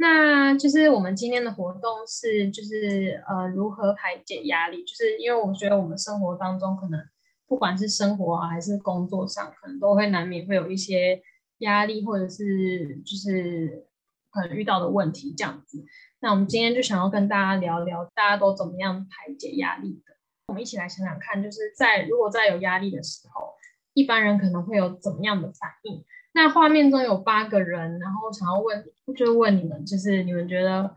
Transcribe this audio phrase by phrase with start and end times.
[0.00, 4.84] 那就是我们今天的活动是，就是呃，如何排解压力？
[4.84, 7.00] 就是因为我觉得我们生活当中可能
[7.48, 11.20] 不管是生活啊，还是工作上，可能都会难免会有一些
[11.58, 13.88] 压力，或者是就是
[14.30, 15.84] 可能遇到的问题这样子。
[16.20, 20.14] 那我们今天就想要跟大家聊聊，大家都怎么样排解压力的？
[20.46, 23.54] 我们一起来想想看，就是在如果在有压力的时候，
[23.94, 26.04] 一般人可能会有怎么样的反应？
[26.40, 28.86] 那画面中有八个人，然后想要问，
[29.16, 30.96] 就问你们，就是你们觉得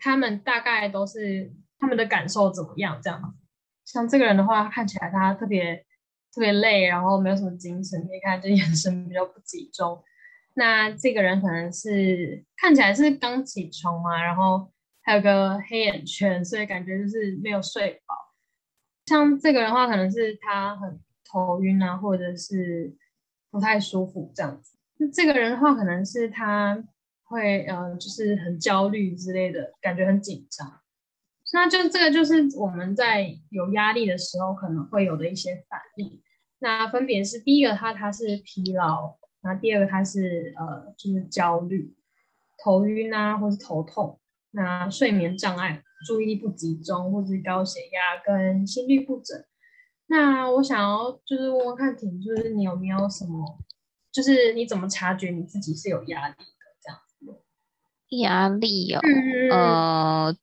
[0.00, 2.98] 他们大概都是他们的感受怎么样？
[3.00, 3.32] 这样，
[3.84, 5.76] 像这个人的话，看起来他特别
[6.34, 10.02] 特别累，然后没有什么精神，可以看这眼神比较不集中。
[10.54, 14.68] 那这个人可能是看起来是刚起床嘛，然后
[15.02, 18.16] 还有个黑眼圈，所以感觉就是没有睡饱。
[19.06, 22.96] 像这个人的话，可能是他很头晕啊，或者是。
[23.52, 26.82] 不太舒服这样子，那这个人的话，可能是他
[27.24, 30.80] 会呃，就是很焦虑之类的感觉，很紧张。
[31.52, 36.22] 那就这个就是我们在有压力的时候可能会有的一些反应。
[36.60, 41.94] 那分别是第一个，他他是疲劳；那第二个，他是呃，就是焦虑、
[42.64, 44.18] 头晕啊，或是头痛；
[44.52, 49.44] 那睡眠障碍、注意力不集中，或是高血压跟心律不整。
[50.12, 53.58] 那我想要就是问问看，婷，就是你有没有什么，
[54.12, 56.44] 就是你怎么察觉你自己是有压力的
[56.82, 57.42] 这样子？
[58.18, 59.00] 压力哦，
[59.50, 60.36] 呃，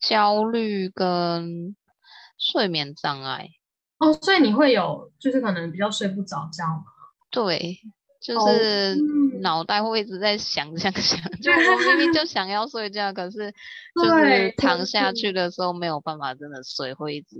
[0.00, 1.76] 焦虑跟
[2.38, 3.50] 睡眠障碍
[3.98, 6.84] 哦，所以你会有就是可能比较睡不着觉吗？
[7.30, 7.76] 对，
[8.22, 8.96] 就是
[9.42, 13.52] 脑袋会一直在想想想，就 我明明就想要睡觉，可是
[14.02, 17.36] 就是躺下去的时候没有办法真的睡，会一直。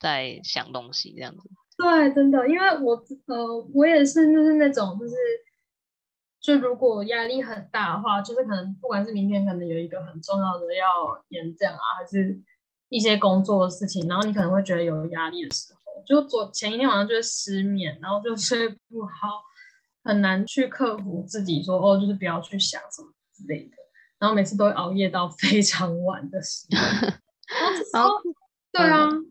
[0.00, 2.94] 在想东西这样子，对，真的，因为我
[3.26, 5.14] 呃，我也是，就是那种，就是，
[6.40, 12.40] 就如果压力很大的话，就是可能不管是明天可能有一个很重要的要演讲啊，还是
[12.88, 19.42] 一些工作的事情，然后你可能会觉得有压力的时候，就昨前一天晚上就会失眠，然后就睡不好，
[20.02, 23.76] 很难去克服自己说哦，就是不要去想什么之类的，
[24.18, 27.08] 然后每次都会熬夜到 非常晚的时候，
[27.92, 28.10] 然后
[28.72, 29.06] 对啊。
[29.10, 29.29] 嗯，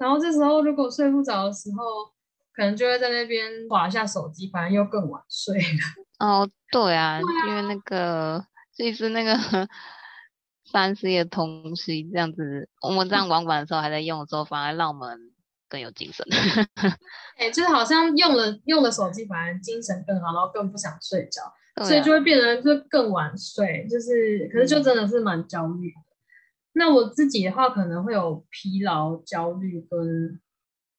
[0.00, 2.12] 然后这时候如果睡不着的时候，
[2.54, 5.64] 可能就会在那边划一下手机，反正又更晚睡了。
[6.20, 8.44] 哦，对啊，因为那个
[8.76, 9.34] 就是那个
[10.70, 15.18] 三 C 的东西这样子，我们这样玩玩的时候还在用的时候，反而让我们
[15.68, 16.24] 更有精神。
[17.36, 21.42] 哎，就是好像用了用了手机，反而精神更好，然后更不想睡觉，
[21.84, 23.86] 所以就会变得就更晚睡。
[23.90, 25.92] 就是，可是就真的是蛮焦虑。
[26.74, 30.40] 那我自己的话，可能会有疲劳、焦虑跟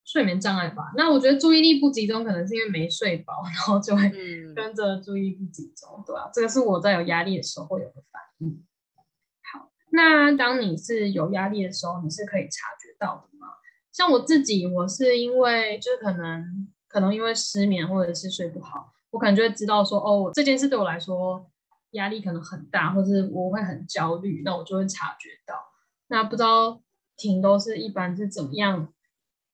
[0.05, 0.93] 睡眠障碍吧。
[0.95, 4.09] 那我觉得注意力不集中，可能是因为没睡饱，然后就会
[4.55, 6.29] 跟着注意力不集中，对吧？
[6.33, 8.63] 这个是我在有压力的时候会有的反应。
[9.53, 13.47] 好，那当你是有压力的时候，你是可以察觉到的吗？
[13.91, 21.45] 像我自己，我是因为就是可能可能因为失眠或者是睡不好，我可能就会知道说，哦，这件事对我来说。
[21.95, 25.55] 压力可能很大，或是我会很焦虑，那我就会察觉到。
[26.07, 26.81] 那不知道
[27.17, 28.93] 婷都是一般是怎么样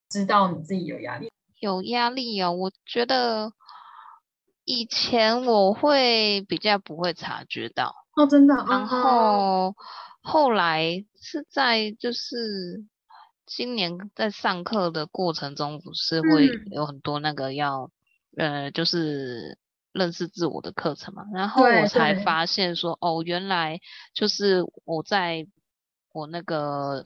[0.10, 1.32] 知道你自己有压力？
[1.60, 3.54] 有压力啊，我觉得
[4.66, 8.54] 以前我会比较不会察觉到哦，真的。
[8.68, 9.74] 然后
[10.22, 12.84] 后来是在就是
[13.46, 17.90] 今年在上课的过程中，不是会有很多那个要
[18.36, 19.58] 呃，就是。
[19.94, 23.80] 认识自我的课程嘛，然后我才发现说，哦，原来
[24.14, 25.48] 就是我在
[26.14, 27.06] 我那个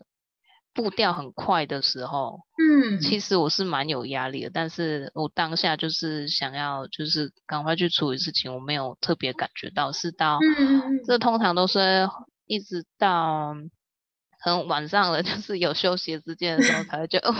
[0.73, 10.39] 步调很快的时候，嗯，其实我是蛮有压力的，但是我当下就是想要就是赶快去处理事情，我没有特别感觉到，是到，
[11.05, 11.17] 这。
[11.17, 12.09] 通常都是
[12.45, 13.55] 一直到
[14.39, 17.33] 很晚上了， 就是有休息时间的时候才会觉得，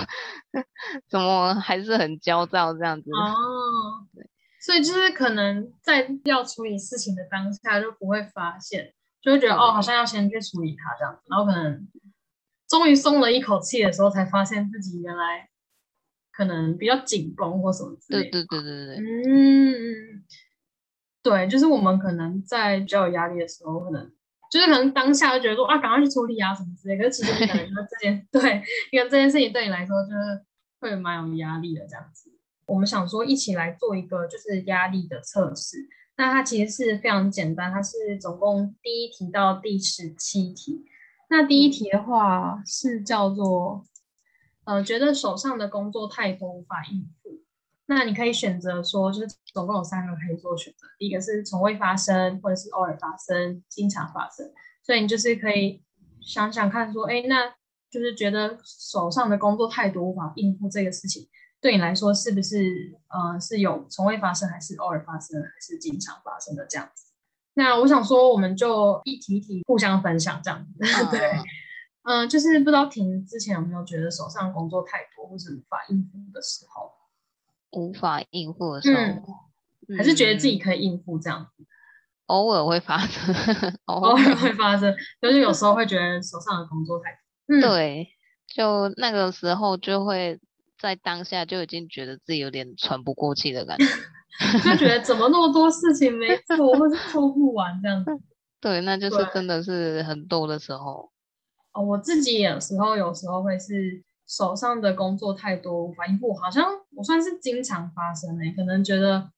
[1.10, 4.30] 怎么还是很焦躁这样子哦，对。
[4.66, 11.88] 所以就是可能在要处理事情的当下就不会发现，就会觉得哦，好像要先去处理它这样子，然后可能
[12.68, 15.48] 终于松了一口气的时候，才发现自己原来
[16.32, 18.32] 可能比较紧绷或什么之类的。
[18.32, 18.98] 对对对对对。
[18.98, 20.26] 嗯，
[21.22, 24.12] 对，就是我们可能在比较有压力的时候，可能
[24.52, 30.44] 就是可能当下就觉得说啊，赶快去处理啊什么之类，可是其实可能 说这件对，因为这件事情对你来说就是
[30.80, 32.32] 会蛮有压力的这样子。
[32.66, 40.86] 我们想说一起来做一个就是压力的测试，那它其实是非常简单，它是总共第一题到第十七题。
[41.30, 43.84] 那第一题的话是叫做，
[44.64, 47.42] 呃，觉得手上的工作太多无法应付。
[47.88, 54.52] 那你可以选择说，就是总共有三个可以做选择，第一个是从未发生，或者是偶尔发生，经常发生。
[54.84, 55.84] 所以你就是可以
[56.22, 57.54] 想想看，说，哎，那
[57.92, 61.28] 就是觉得手上的工作太多，无法应付这个事情，
[61.66, 67.08] 对你来说是不是呃是有从未发生，还是偶尔发生，还是经常发生的这样子？
[67.56, 70.74] 那我想说，我们就一题一题互相分享这样子。
[71.10, 71.20] 对，
[72.04, 76.92] 嗯，就是不知道婷之前有没有觉得手上工作太多，或是无法应付的时候。
[77.72, 78.96] 无法应付的时
[79.26, 81.66] 候，还是觉得自己可以应付这样子，
[82.28, 83.34] 偶尔会发生，
[83.86, 87.10] 偶尔会发生，就是有时候会觉得手上的工作太
[87.48, 88.08] 多，对，
[88.46, 90.40] 就那个时候就会
[90.86, 93.86] 在当下就已经觉得自己有点喘不过气的感觉，
[94.64, 98.12] 就觉得怎么那么多事情没 做，或是做不完这样子，
[98.62, 101.12] 对，那就是真的是很多的时候，
[101.74, 104.04] 哦，我自己有时候有时候会是。
[104.28, 106.66] 手上的工作太多，无法应不，好像
[106.96, 108.52] 我算是经常发生诶。
[108.58, 109.30] 可能觉得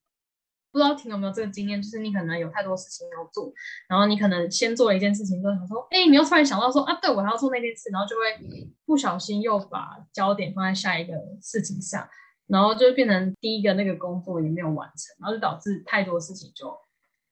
[0.71, 3.51] 不知道听有没有这个经验，就是你可能有太多事情要做，
[3.87, 12.07] 然后你可能先做了一件事情，就想说，哎，你又突然想到说，啊，对我还要做那件事，然后就会不小心又把焦点放在下一个事情上，
[12.47, 16.77] 然后就变成第一个那个工作也没有完成，然后就导致太多事情就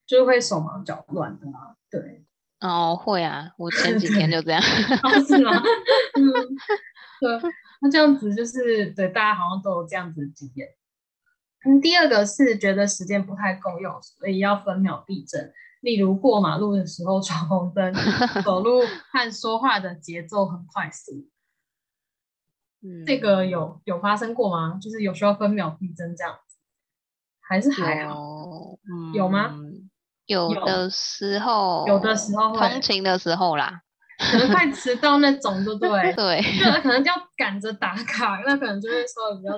[0.08, 1.76] 就会手忙脚乱的嘛。
[1.90, 2.24] 对，
[2.62, 4.62] 哦，会啊，我前几天就这样，
[5.28, 5.52] 是吗？
[6.18, 6.34] 嗯。
[7.22, 7.50] 对，
[7.82, 10.68] 那这样子就是对大家好像都有这样子的经验。
[11.66, 15.52] 嗯，第二个是觉得时间不太够用，所以要分秒必争。
[15.82, 17.94] 例如过马路的时候闯红灯，
[18.44, 18.82] 走路
[19.12, 21.28] 和说话的节奏很快速。
[22.82, 24.78] 嗯，这个有有发生过吗？
[24.82, 26.58] 就是有需要分秒必争这样子，
[27.42, 28.16] 还是还好？
[29.14, 29.56] 有吗？
[30.28, 33.82] 有的时候，有的时候通勤的时候啦。
[34.18, 36.14] 可能快迟到那种，对不对？
[36.16, 39.54] 对，那可能就要赶着打卡，那可能就会稍微比较，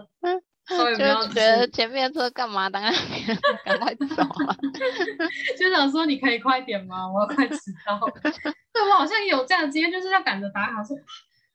[0.69, 2.69] 稍微比较觉得前面车干嘛？
[2.69, 2.93] 当然
[3.63, 4.05] 赶快走
[4.45, 4.55] 啊！
[5.57, 7.07] 就想说你可以快点吗？
[7.11, 7.99] 我要快迟到。
[8.73, 10.95] 对我好像有这样经验，就是要赶着打卡，说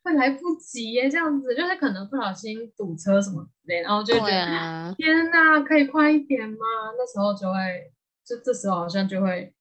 [0.02, 6.56] 会来不及耶，这样子就是可能不小心堵车什么之类，然后就觉得天哪，可以快一点吗？
[6.98, 7.92] 那时候就会，
[8.26, 9.54] 就这时候好像就会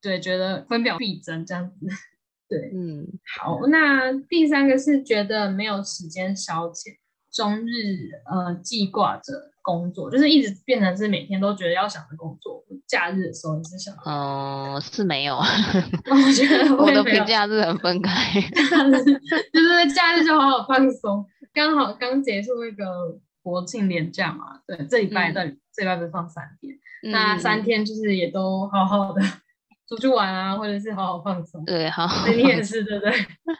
[0.00, 1.86] 对觉得分秒必争这样子。
[2.48, 3.06] 对，嗯，
[3.38, 6.96] 好，那第三个是觉得没有时间消遣，
[7.32, 9.32] 终日呃记挂着
[9.62, 13.94] 工作，就是一直变成是每天都觉得要想着工作，假日的时候你是想。
[14.04, 15.36] 哦，是没有，
[16.10, 26.74] 我觉得我的平假日很分开，就是假日就好好放松，刚好刚结束那个国庆连假嘛，对，这礼拜的这礼拜不是放三天，
[27.12, 29.22] 那三天就是也都好好的。
[29.90, 31.64] 出去玩啊，或者是好好放松。
[31.64, 33.12] 对，好，你也是，对不对？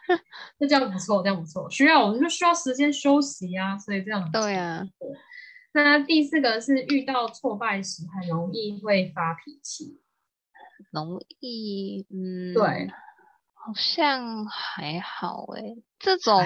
[0.58, 1.68] 那这样不错，这样不错。
[1.68, 4.30] 需要，我们就需要时间休息啊，所以这样。
[4.30, 4.86] 对啊。
[5.72, 10.00] 那第四个是遇到挫败时很容易会发脾气。
[10.92, 12.88] 容易，嗯，对，
[13.52, 15.62] 好像还好哎。
[15.98, 16.40] 这种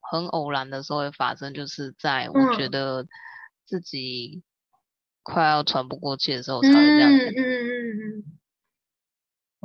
[0.00, 3.06] 很偶然的时候会发生，就是在我觉得
[3.66, 4.42] 自己
[5.22, 7.10] 快要喘不过气的时候才会这样。
[7.10, 8.37] 嗯嗯嗯嗯。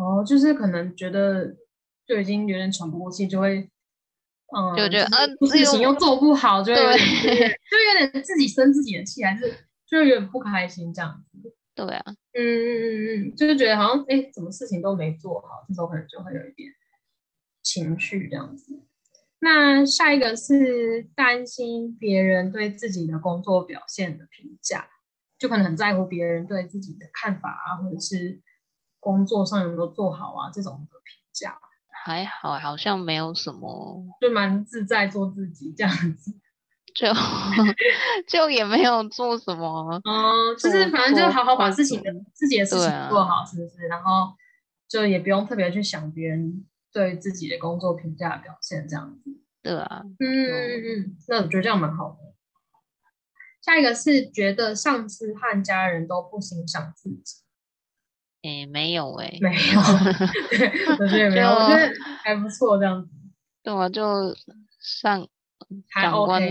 [0.04, 1.56] 哦，就是可能觉得
[2.06, 3.70] 就已经有点喘不过气，就会，
[4.54, 9.50] 嗯，就觉得嗯，事情又做不好，就会就有点自己生自己的气，还是
[9.88, 11.56] 就有点不开心这样子。
[11.74, 12.04] 对啊，
[12.34, 16.70] 嗯嗯嗯嗯，就是觉得好像哎，什么事情都没做好，这时候可能就会有一点
[17.62, 18.84] 情绪这样子。
[19.39, 24.88] 那下一个是担心别人对自己的工作表现的评价，
[25.39, 28.42] 就可能很在乎别人对自己的看法啊，或者是。
[29.03, 30.50] 工作上有没有做好啊？
[30.53, 31.60] 这种的评价
[32.05, 36.31] 还好，好像没有什么，就蛮自在做自己这样子，
[36.95, 37.07] 就
[38.27, 43.88] 就也没有做什么，嗯，就是反正就好好把自己的自己的事情做好，是不是？
[43.88, 44.33] 然后
[44.88, 49.31] 就也不用特别去想别人对自己的工作评价表现这样子，
[49.62, 52.17] 对啊，嗯嗯嗯，那我觉得这样蛮好的。
[53.62, 57.43] 下一个是觉得上司和家人都不欣赏自己。
[58.44, 59.80] 哎，没有哎，没有，
[61.00, 63.10] 我觉得没有，我觉得还不错这样子。
[63.64, 64.36] 对啊，就
[64.80, 65.26] 上
[65.90, 66.44] 长官、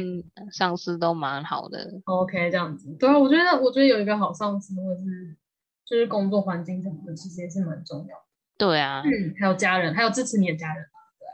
[0.51, 2.01] 上司都蛮好的。
[2.07, 2.97] OK，这样子。
[2.99, 5.37] 对啊，我觉得，我觉得有一个好上司，或者是
[5.85, 8.25] 就是工作环境什么的，其实也是蛮重要的。
[8.57, 10.87] 对啊，嗯，还有家人，还有支持你的家人。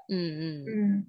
[0.08, 1.06] 对，嗯嗯嗯。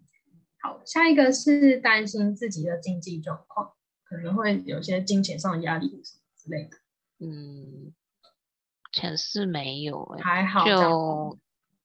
[0.62, 3.72] 好，下一个是担心自己的经济状况，
[4.04, 6.78] 可能会有些金钱上的压力什么之类的。
[7.26, 7.94] 嗯。
[8.92, 11.38] 前世没有哎，还好，就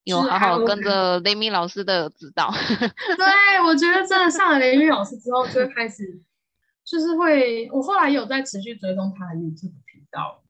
[0.05, 2.51] 有好好跟着雷米老师的指导。
[3.17, 6.23] 对，我觉得真的上了雷米老师之后，就会开始
[6.85, 10.43] 就是会，我后来有在持续追踪他的 YouTube 频道。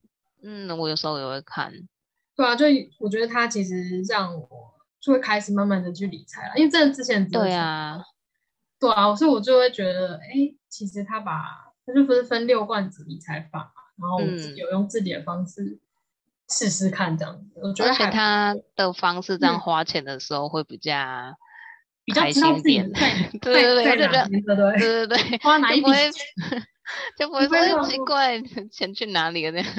[0.42, 1.72] 嗯，我有时候也会看。
[2.36, 2.66] 对啊，就
[2.98, 4.48] 我觉得他其实让我
[5.00, 8.02] 就会开始慢慢的去理财了，因为真的之前对啊，
[8.80, 11.42] 对啊，所以我就会觉得，哎，其实他把
[11.86, 14.20] 他就不是分六罐子理财法嘛，然后
[14.56, 15.78] 有用自己的方式
[16.48, 17.60] 试试看这样子。
[17.62, 20.92] 我觉得他的方式这样花钱的时候会比较。
[22.06, 24.08] 比较知道自己在 对对对，对对
[24.76, 25.86] 对对对，花哪一笔
[27.16, 28.38] 就 不会说奇怪
[28.70, 29.74] 钱去哪里了那样。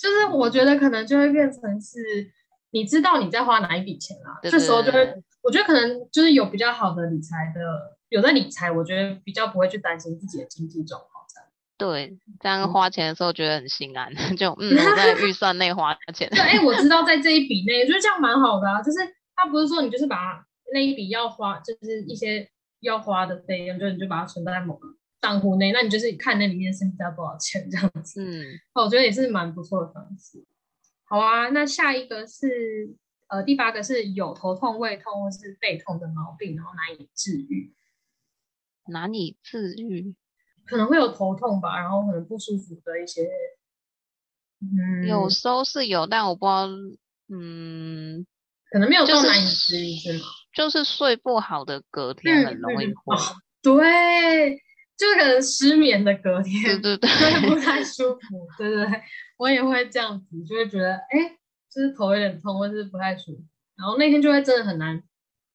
[0.00, 1.98] 就是我觉得可能就会变成是，
[2.70, 7.60] 你知道你在花哪一笔钱啊，这时候就会，我觉得可能就是有比较好的理财的，
[8.08, 11.15] 有在理财，我觉得比较不会去担心自己的经济状况。
[11.78, 16.28] 对，这样花钱的时候觉得很心安， 就嗯我在预算内花钱。
[16.30, 18.98] 对，哎，我知道在这一笔内，我觉得这样蛮好的啊，就是
[19.34, 20.44] 他不是说你就是把。
[20.74, 24.88] 那一笔要花，就是一些要花的费用，就你就把它存在某个
[25.20, 28.20] 账户内，那你就是看那里面剩下多少钱这样子。
[28.20, 30.44] 嗯，我觉得也是蛮不错的方式。
[31.04, 32.92] 好啊，那下一个是
[33.28, 37.72] 呃第八个是有头痛、胃痛或是背痛的毛病，然后难以治愈。
[38.88, 40.16] 难以治愈，
[40.66, 43.28] 可能会有头痛吧，然后可能不舒服的一些。
[44.60, 46.66] 嗯，有时候是有，但我不知道，
[47.28, 48.26] 嗯。
[48.68, 50.24] 可能没有到难以治愈是吗？
[50.52, 53.16] 就是睡不好的隔天很容易会，
[53.62, 54.56] 对，
[54.96, 57.08] 就可能失眠的隔天，对对对，
[57.48, 59.02] 不太 舒服，对对对，
[59.38, 61.36] 我也会这样子，就会觉得哎，
[61.70, 63.44] 就是头有点痛，或是不太舒服，
[63.76, 65.00] 然后那天就会真的很难，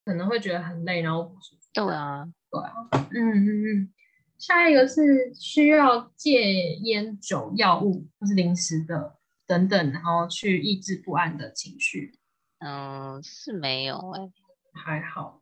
[0.06, 1.62] 可能会觉得很累，然后不舒服。
[1.74, 2.72] 对啊，对啊，
[3.12, 3.94] 嗯嗯嗯。
[4.42, 12.18] 下一个是需要戒烟、酒、药物或是零食的等等，然后去抑制不安的情绪。
[12.60, 14.32] 嗯，是没有哎，
[14.74, 15.40] 还好。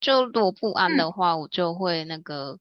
[0.00, 2.58] 就如果不安的话，我就会那个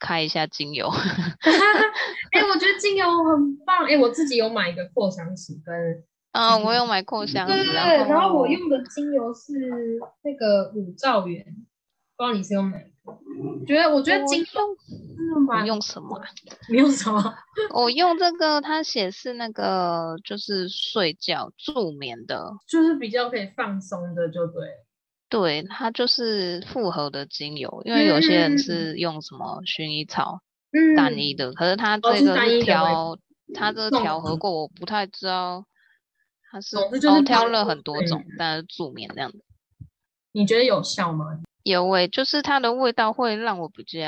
[0.00, 0.88] 开一下精油。
[2.32, 3.84] 哎，我觉得精油很棒。
[3.84, 6.02] 哎，我自己有买一个扩香石跟，
[6.32, 7.54] 嗯，我有买扩香石。
[7.54, 9.52] 对对对，然后我用的精油是
[10.22, 11.44] 那个五兆元，
[12.16, 12.78] 不知道你是用哪？
[13.66, 14.76] 觉得我觉得精油，
[15.60, 16.20] 你用什么？
[16.68, 17.34] 你用什么？
[17.72, 24.68] 我用这个，它写是那个就是睡觉助眠的，就是比较可以放松的，就对。
[25.28, 30.40] 对，它就是复合的精油，因为有些人是用什么薰衣草
[30.94, 33.18] 单一的，可是它这个调，
[33.54, 35.64] 它这个调和过，我不太知道
[36.50, 39.38] 它是哦挑了很多种，但是助眠这样的。
[40.32, 41.40] 你觉得有效吗？
[41.64, 43.98] 有味，就是它的味道会让我比较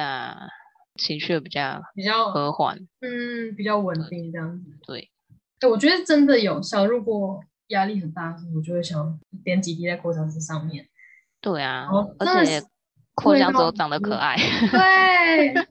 [0.97, 4.71] 情绪比较比较和缓，嗯，比较稳定这样子。
[4.87, 5.11] 对，
[5.59, 6.87] 对，我觉得真的有效。
[6.87, 10.87] 如果压力很大的时候，我就会想点几滴在扩香石上面。
[11.41, 12.63] 对啊，而且
[13.15, 14.37] 扩香石长得可爱。
[14.37, 15.65] 对，而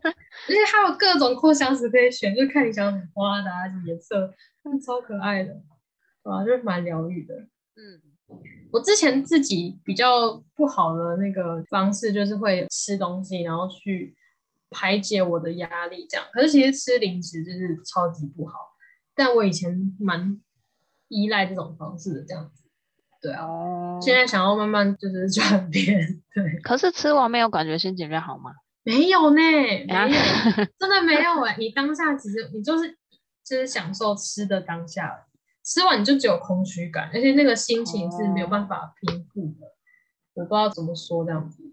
[0.48, 4.34] 且还有各种扩香石可以选，就看你想什么花的啊，什么颜色，
[4.84, 5.54] 超可爱的，
[6.24, 6.44] 对啊？
[6.44, 7.36] 就是蛮疗愈的。
[7.36, 8.02] 嗯。
[8.72, 14.16] 我之前自己比较不好的那个方式，就是会吃东西，然后去
[14.70, 16.26] 排解我的压力，这样。
[16.34, 18.54] 可是其实吃零食就是超级不好。
[19.16, 20.42] 但我以前蛮
[21.08, 22.66] 依赖这种方式的，这样子。
[23.22, 23.48] 对啊。
[24.02, 26.22] 现在想要慢慢就是 转变。
[26.34, 26.60] 对。
[26.62, 28.52] 可是吃完没有感觉心情变好吗？
[28.84, 31.56] 没有呢，没有， 真的没有哎。
[31.58, 32.90] 你当下其实你就是
[33.44, 35.25] 就是享受吃的当下。
[35.66, 39.68] 吃完你就只有空虚感，而且那个心情是没有办法平复的。
[40.36, 41.64] 我不知道怎么说这样子，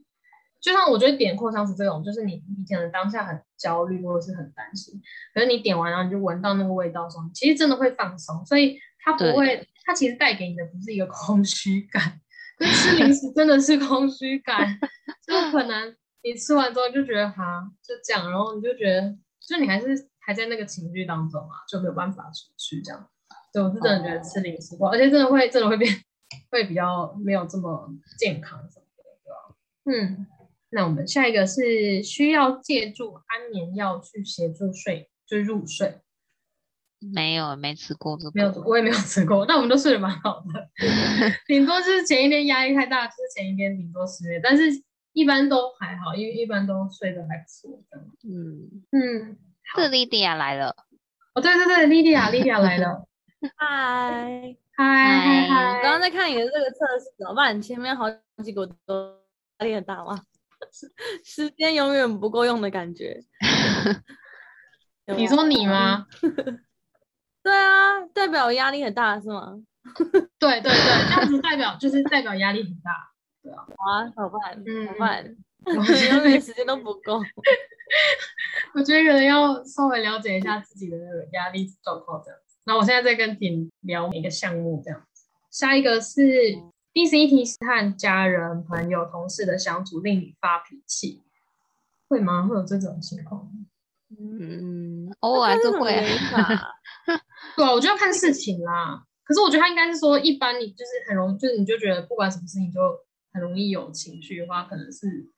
[0.60, 5.00] 就像我觉得点扩香石这种，就是你你可能当下很焦虑或者是很担心，
[5.34, 8.46] 可是你点完然后你就闻到那个味道的时候，其实真的会放松。
[8.46, 12.20] 所以它不会，它其实带给你的不是一个空虚感，
[12.60, 14.78] 吃零食真的是空虚感，
[15.26, 23.08] 就可能你吃完之后就觉得哈就这样，然后你就觉得就你还是还在那个情绪当中啊，就没有办法出去这样。
[23.52, 25.92] 对，我是真的觉得吃零食不好，而且真的会真的会变，
[26.50, 30.08] 会比较没有这么健康什么的，对吧？
[30.08, 30.26] 嗯，
[30.70, 36.00] 那我们下一个是需要借助安眠药去协助睡，就入睡。
[37.12, 38.32] 没有，没吃过这个。
[38.34, 39.44] 没有，我也没有吃过。
[39.46, 40.68] 那我们都睡得蛮好的，
[41.46, 44.62] 顶多就是前一天压力太大，就是前一天顶多失眠，但是
[45.12, 47.82] 一般都还好，因为一般都睡得还不错。
[48.24, 49.36] 嗯嗯，
[49.76, 50.76] 是莉迪亚来了。
[51.34, 53.04] 哦，对对对，莉迪亚，莉迪亚来了。
[53.56, 55.82] 嗨 嗨嗨！
[55.82, 57.60] 刚刚在看你的这个测试，怎么办？
[57.60, 58.08] 前面好
[58.42, 59.16] 几个都
[59.58, 60.22] 压力很大吗？
[61.24, 63.20] 时间永远不够用的感觉。
[65.16, 66.06] 你说你吗？
[67.42, 69.54] 对啊，代表压力很大是吗？
[70.38, 73.10] 对对对，这样子代表就是代表压力很大。
[73.42, 74.64] 对啊，好啊，怎么办？
[74.64, 75.36] 怎么办？
[75.66, 75.84] 永
[76.28, 77.20] 远时间都不够。
[78.74, 82.51] 我觉得可能要稍微了解一下自己的那个压力状况这样子。
[82.64, 85.26] 那我现在在跟婷聊每个项目这样子。
[85.50, 86.22] 下一个是
[86.92, 91.22] 第十一题是和家人、朋友、同事的相处令你发脾气，
[92.08, 92.46] 会吗？
[92.46, 93.50] 会有这种情况吗？
[94.18, 96.02] 嗯，偶尔还是会啊。
[96.02, 96.76] 没 法
[97.56, 99.04] 对啊，我就要看事情啦。
[99.24, 102.80] 可是我觉得他应该是说，一般你就是很容易，就是你就觉得不管什么事情就
[103.32, 105.30] 很容易有情绪的话，可能是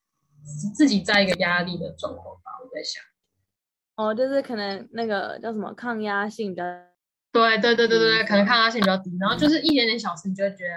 [0.74, 2.50] 自己在一个压力的状况吧。
[2.62, 3.02] 我在想，
[3.96, 6.64] 哦，就是可能那个叫什么抗压性比较，
[7.34, 10.74] 对对对对对，嗯可能抗压性比较低，然后就是一点点小事，你就会觉得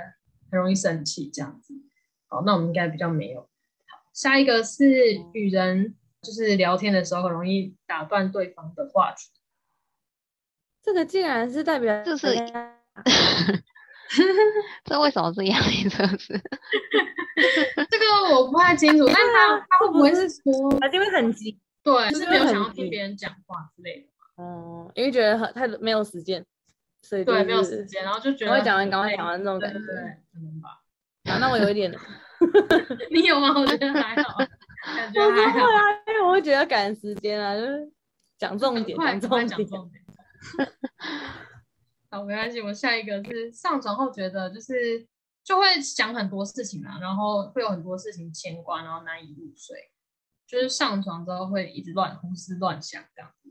[0.50, 1.76] 很容易生气这样子。
[2.28, 3.42] 好，那我们应该比较没有。
[3.42, 3.48] 好，
[4.12, 9.30] 下一个是与人就是聊天的时候很容易打断对方的话题。
[10.82, 12.28] 这个竟然是代表就是
[14.84, 16.34] 这为什么是压力测试？
[17.92, 24.08] 这个我不太清楚，但他他会不会是说，他，就会很急，对，就是没有想要听急别人讲话之类的。
[24.38, 26.44] 哦，因为觉得很太没有时间，
[27.02, 29.80] 所以对，就是没有时间，然后就觉得赶快讲完，赶快讲完那种感觉。
[29.80, 30.82] 对对对，可能吧。
[31.26, 31.92] 啊，那我有一点，
[33.12, 33.50] 你有吗？
[33.60, 34.38] 我觉得还好，
[34.96, 35.66] 感觉还好。
[35.66, 37.92] 会啊，因为我会觉得赶时间啊，就是
[38.38, 39.48] 讲重点，快讲重点。
[39.48, 40.04] 快讲重点。
[42.10, 42.62] 好，没关系。
[42.62, 45.06] 我下一个是上床后觉得就是
[45.44, 49.92] 就会想很多事情嘛，然后会有很多事情牵挂，然后难以入睡。
[50.46, 53.47] 就是上床之后会一直乱胡思乱想这样子。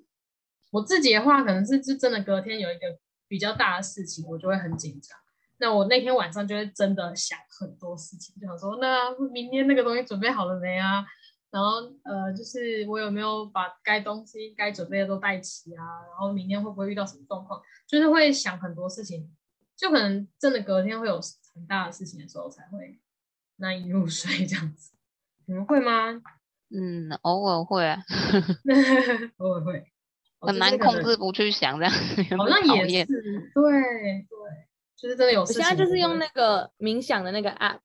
[0.71, 2.87] 我自己的话，可能是就真的隔天有一个
[3.29, 5.17] 比较大的事情，我就会很紧张。
[5.59, 11.05] 那我那天晚上就会真的想很多事情，就想说，那明天那个东西准备好了没啊？
[11.51, 16.03] 然后呃，就是我有没有把该东西该准备的都带齐啊？
[16.11, 17.63] 然后明天会不会遇到什么状况？
[17.87, 19.35] 就是会想很多事情，
[19.77, 21.19] 就可能真的隔天会有
[21.55, 22.99] 很大的事情的时候才会
[23.57, 24.93] 难以入睡这样子。
[25.47, 26.21] 你们会吗？
[26.69, 28.03] 嗯，偶尔会啊，
[29.39, 29.85] 偶尔会，哦
[30.41, 31.93] 很难控制不去想，这样
[32.31, 33.13] 有好像也是，
[33.55, 34.29] 对对，
[34.97, 35.47] 就是真的有我。
[35.47, 37.79] 现在就是用那个冥想的那个 app，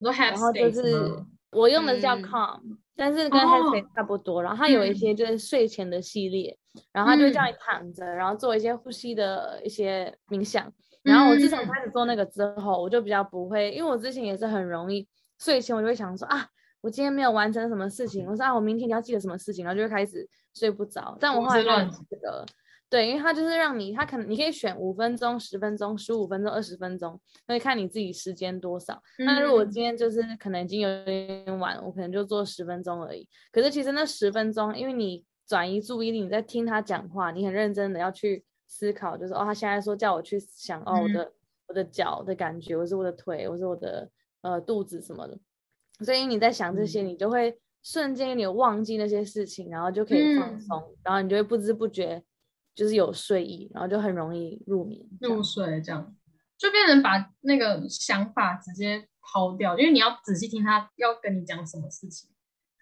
[0.00, 2.60] 然后就是我用的是叫嗯 Calm，、
[2.96, 4.42] 但是跟哦 Headspace 差不多。
[4.42, 6.56] 然后它有一嗯些就是睡前的系列，
[6.92, 10.72] 然后它就会叫嗯你躺着，然后做一些呼吸的一些冥想。
[11.02, 15.06] 然后我自从嗯开始做那个之后，我就比较不会，因为我之前也是很容易
[15.38, 16.46] 睡前我就会想说啊，
[16.80, 21.16] 我今天没有完成什么事情，我说啊，我明天要记得什么事情，然后就会开始睡不着。
[21.20, 22.44] 但我后来乱现这个。
[22.88, 29.02] 对，因为它就是让你，它可能你可以选五分钟、十分钟、十五分钟、二十分钟，所以看你自己时间多少。
[29.20, 33.26] 那如果嗯今天就是可能已经有点晚，我可能就做十分钟而已。
[33.50, 41.32] 可是其实那十分钟，因为你转移注意力，你在听他讲话，你很认真的要去思考，就是哦，他现在说叫我去想哦，我嗯的
[41.68, 44.06] 我的脚的感觉，我是我的腿，我是我的
[44.42, 45.38] 呃肚子什么的。
[46.04, 52.22] 所以你在想这些，嗯你就会瞬间你忘记那些事情，然后就可以放嗯松，然后你就会不知不觉
[52.74, 55.04] 就是有睡意，然后就很容易入眠。
[55.20, 56.14] 入睡这样，
[56.56, 62.30] 就变成把那个想法直接抛掉，因为你要仔细听他要跟你讲什么事情。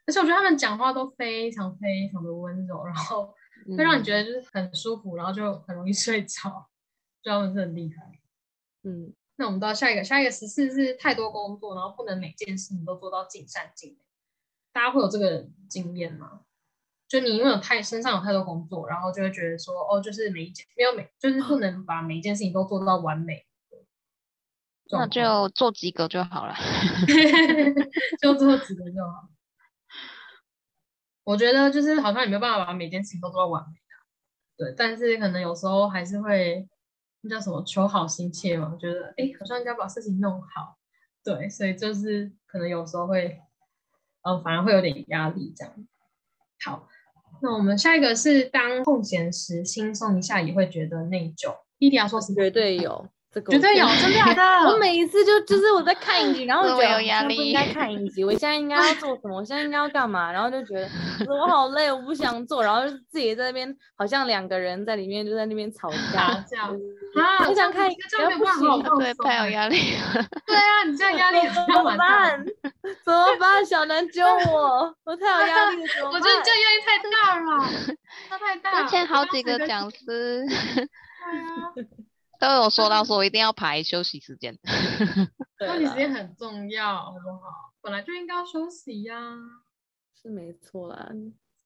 [0.07, 3.33] 而且我觉得他们讲话都非常非常的温柔，然后
[3.77, 6.69] 会让你觉得，就是很舒服，然后就很容易睡着，
[7.23, 8.21] 就他们是很厉害。
[8.83, 14.05] 嗯，那我们到下一个，下一个十四是太多工作，然后不能每件事情都做到尽善尽美。
[14.81, 16.40] 大家会有这个经验吗？
[17.07, 23.45] 就你因为有太身上有太多工作，然后就会觉得说，哦，就是每一件没有每，就是不能把每一件事情都做到完美。
[24.90, 26.55] 那就做几个就好了。
[28.23, 29.29] 就做几个就好。
[31.25, 33.95] 我觉得就是好像也没有办法把每件事情都做到完美啊，
[34.57, 36.66] 对，但是可能有时候还是会
[37.21, 40.79] 那叫什么求好心切嘛，觉得哎，诶好像应该把事情弄好，
[41.23, 43.38] 对，所以就是可能有时候会，
[44.22, 45.74] 呃，反而会有点压力这样。
[46.64, 46.88] 好，
[47.42, 51.56] 那我们下一个是当空闲时轻松一下也会觉得内疚。
[51.78, 52.35] 弟弟要说是？
[52.35, 54.71] 绝对有这个，绝对有，真的假的？
[54.71, 59.37] 我每一次就就是我在看影集，然后我觉得有压力我现在不应该看影集，我现在应该要做什么？
[59.37, 60.33] 我现在应该要干嘛？
[60.33, 60.88] 然后就觉得
[61.29, 70.27] 我好累，我不想做，然后就自己在那边好像两个人在里面就在那边吵架，打架就是啊，我想看这样没有办法好好放对，太有欸压力了。
[70.47, 72.45] 对啊，你这样压力 怎么办。？
[73.05, 73.64] 怎么办？
[73.64, 74.95] 小南救我！
[75.05, 76.11] 我太有压力了？
[76.11, 77.71] 我觉得你这样压力太大了，
[78.29, 78.85] 他太大了。
[78.85, 80.83] 之前好几个讲，讲师对
[81.38, 81.73] 啊，
[82.40, 84.59] 都有说到说一定要排休息时间。
[85.59, 87.72] 对休息时间很重要，好不好？
[87.83, 89.14] 本来就应该要休息呀。
[90.20, 91.11] 是没错啦，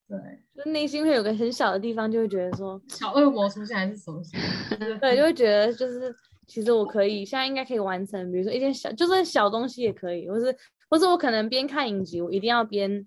[0.06, 0.18] 对，
[0.64, 4.37] 就内心会有个很小的地方，就会觉得说，小恶魔出现还是什么事？
[5.00, 6.14] 对，就会觉得就是
[6.46, 10.56] 其实我可以，现在应该可以完成，比如说一件小，就算小东西也可以，或是
[10.88, 13.06] 或是我可能边看影集，我一定要边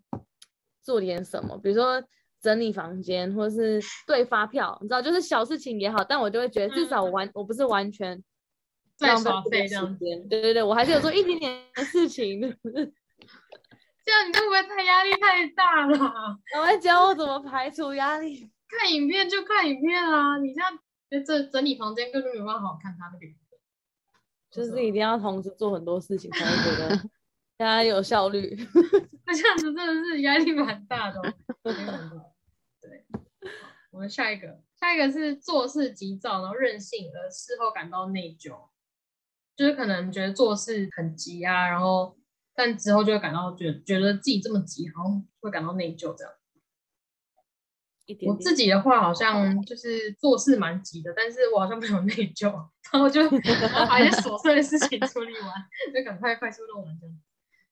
[0.83, 2.03] 做点什么，比如说
[2.41, 8.23] 整理房间，或者是 对发票，你知道，就是小事情也好，但我就会觉得至少我完，我不是完全
[8.95, 10.27] 在浪费这个时间。
[10.27, 12.39] 对对对，我还是有做一点点的事情。
[14.07, 15.97] 这样你会不会太压力太大了？
[16.57, 18.49] 我在教我怎么排除压力。
[18.69, 20.77] 看影片就看影片啊，你这样
[21.09, 23.41] 就这整理房间根本没有办法好看他那个影片。
[24.49, 27.09] 就是一定要同时做很多事情，才会觉得
[27.57, 28.55] 大家有效率。
[29.25, 31.33] 那这样子真的是压力蛮大的、哦，
[32.79, 33.05] 对，
[33.91, 38.69] 我们下一个，下一个是做事急躁，然后任性，而事后感到内疚，
[39.55, 42.17] 就是可能觉得做事很急啊，然后
[42.55, 46.33] 但之后就会感到觉得觉得自己这么急，好像会感到内疚这样。
[48.05, 52.49] 一点点我自己的话，好像就是做事蛮急的，但是我好像没有内疚，
[52.93, 53.29] 然后就然
[53.73, 55.51] 后把一些琐碎的事情处理完，
[55.93, 57.15] 就赶快快速弄完这样。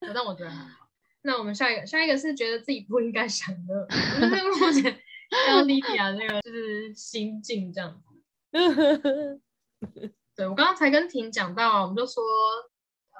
[0.00, 0.86] 呃但我觉得还好。
[1.22, 3.86] 那我们下一个，下一个是觉得自己不应该想的，
[4.20, 4.96] 就是目前
[5.46, 9.40] 刚莉迪亚那个就是心境这样子。
[10.36, 12.22] 对我刚刚才跟婷讲到，我们就说，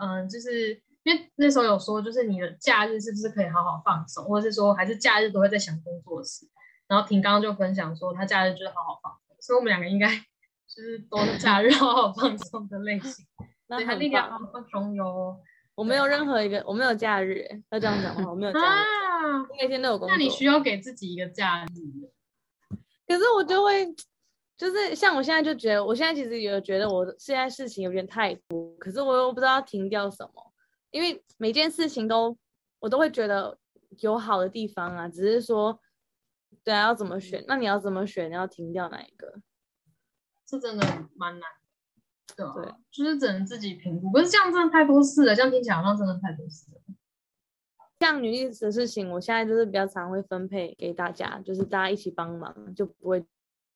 [0.00, 6.46] 嗯、就是因为那时候有说，就是你的假日是不是可以好好放松，或者是说还是假日都会在想工作事。
[6.86, 13.26] 然后婷刚刚就分享说，她假日就是好好放松，所以我们两个应该就是都是假日好好放松的类型。
[13.66, 14.38] 那对，她很莉迪亚好。
[14.38, 15.40] 好放松哟。
[15.76, 18.30] 我没有任何一个，我没有假日欸，要这样讲话？
[18.30, 20.16] 我没有假日，啊，我每天都有工作。
[20.16, 21.68] 那你需要给自己一个假日。
[23.06, 23.94] 可是我就会，
[24.56, 30.52] 就是像我现在就觉得，我现在其实有觉得我现在事情有点太多，可是我又不知道要停掉什么，
[30.90, 32.36] 因为每件事情都
[32.80, 33.58] 我都会觉得
[34.00, 35.78] 有好的地方啊，只是说，
[36.64, 37.44] 对啊，要怎么选？
[37.46, 38.30] 那你要怎么选？
[38.30, 39.40] 你要停掉哪一个？
[40.48, 41.65] 是真的蛮难的，
[42.34, 44.10] 对啊，对就是只能自己评估。
[44.10, 46.80] 可是这样真的太多事了，这样听起来好像真的太多事了。
[48.00, 53.24] 像女力的事情，我现在就是比较常会分配给大家，就是大家一起帮忙，就不会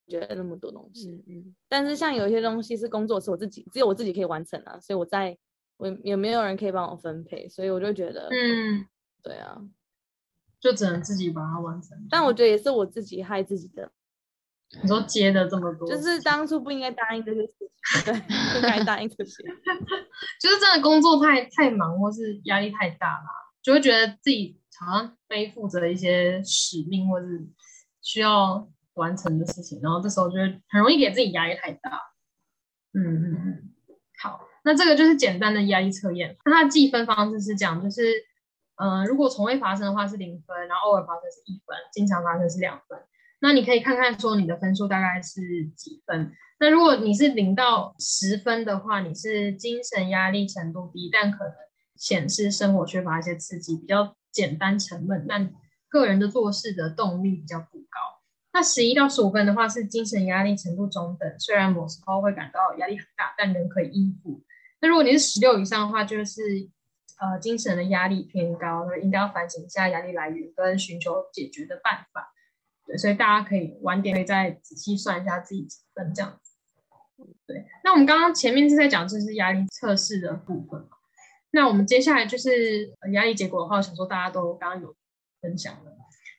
[0.07, 1.23] 觉得那么多东西。
[1.27, 5.37] 嗯嗯，但是像有一些东西是工作是我自己，只有我自己可以完成啊，所以我在
[5.79, 8.87] 我也没有人可以帮我分配，所以我就觉得，嗯，
[9.23, 9.59] 对啊，
[10.61, 11.97] 就只能自己把它完成。
[12.11, 13.91] 但我觉得也是我自己害自己的，
[14.83, 18.15] 你说接的这么多，就是当初不应该答应这些事情，对，
[18.55, 19.43] 不该答应这些。
[20.41, 23.25] 就是真的工作太太忙，或是压力太大了，
[23.63, 27.45] 就会觉得自己好像背负着一些使命，或是
[28.01, 31.91] 需要完成的事情，然后这时候就会很容易给自己压力太大。
[32.93, 33.71] 嗯嗯嗯，
[34.23, 36.37] 好，那这个就是简单的压力测验。
[36.45, 38.13] 那它的计分方式是这样，就是
[38.77, 42.97] 嗯、呃如果从未发生的话是零分，然后偶尔发生是一分，经常发生是两分。
[43.41, 46.33] 那你可以看看说你的分数大概是几分。
[46.59, 51.55] 那如果你是零到十分的话，你是精神压力程度低，但可能
[51.97, 55.51] 显示生活缺乏一些刺激，比较简单沉闷，但
[55.89, 57.99] 个人的做事的动力比较不高。
[58.53, 64.43] 那十一到十五分的话是精神压力程度中等，虽然某时候会感到压力很大，但仍可以应付。
[64.83, 66.43] 那如果你是十六以上的话，就是
[67.21, 72.35] 呃精神的压力偏高，那应该要反省一下压力来源跟寻求解决的办法。
[72.97, 76.53] 所以大家可以晚点可以再仔细算一下自己成分这样子。
[77.47, 80.89] 对，那我们刚刚前面是在讲这是压力测试的部分嘛？
[81.51, 84.97] 那我们接下来就是呃压力结果的话，我想说大家都刚刚有
[85.41, 85.93] 分享了。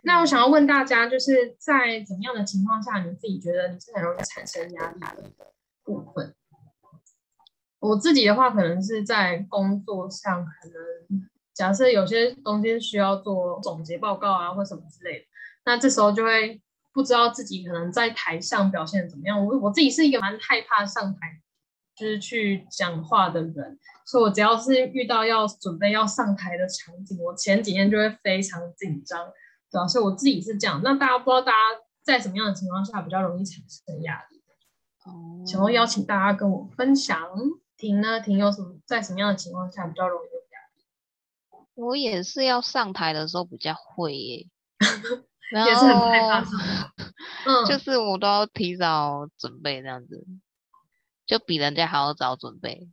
[0.03, 6.33] 那我想要问大家，就是在怎么样的情况下，你自己觉得你是很容易产生压力的部分？
[7.79, 15.25] 我自己的话，可能是在工作上，可能假设有些东西需要做总结报告啊，或什么之类的，
[15.65, 16.61] 那这时候就会
[16.93, 19.45] 不知道自己可能在台上表现怎么样。
[19.45, 21.41] 我我自己是一个蛮害怕上台
[21.95, 29.31] 就是去讲话的人，所以我只要是遇到要准备要上台的场景，我前几天就会非常紧张，
[29.69, 30.81] 对吧、所以我自己是这样。
[30.83, 31.57] 那大家不知道大家
[32.03, 34.41] 在什么样的情况下比较容易产生压力？
[35.05, 37.29] 哦，想要邀请大家跟我分享。
[37.77, 38.19] 婷呢？
[38.19, 41.65] 婷有什么在什么样的情况下比较容易有压力？
[41.73, 44.47] 我也是要上台的时候比较会耶，
[45.51, 46.39] 然也是很害怕。
[47.45, 50.25] 嗯，就是我都要提早准备这样子，
[51.25, 52.89] 就比人家还要早准备。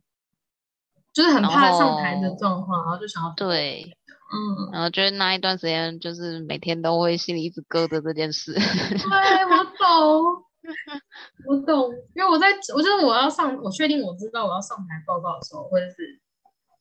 [1.11, 3.83] 就是很怕上台的状况，然后就想要对，
[4.31, 8.53] 嗯，然后觉得那一段时间就是每天都会心里一直搁着这件事。
[8.53, 10.43] 对我懂，
[11.49, 16.21] 我懂，因为我在，我就是我要上，我确定我知道我要上台报告的时候，或者是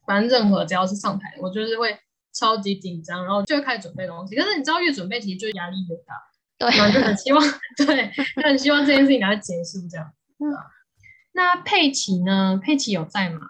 [0.07, 1.99] 反正任何只要是上台，我就是会
[2.33, 4.37] 超级紧张，然后就会开始准备东西。
[4.37, 6.15] 可是你知道，越准备其实就压力越大，
[6.59, 7.43] 对，然后就很希望，
[7.77, 10.11] 对，就很希望这件事情赶快结束这样。
[10.39, 10.67] 对啊
[11.33, 12.61] 那佩奇呢？
[12.63, 13.41] 佩奇有在吗？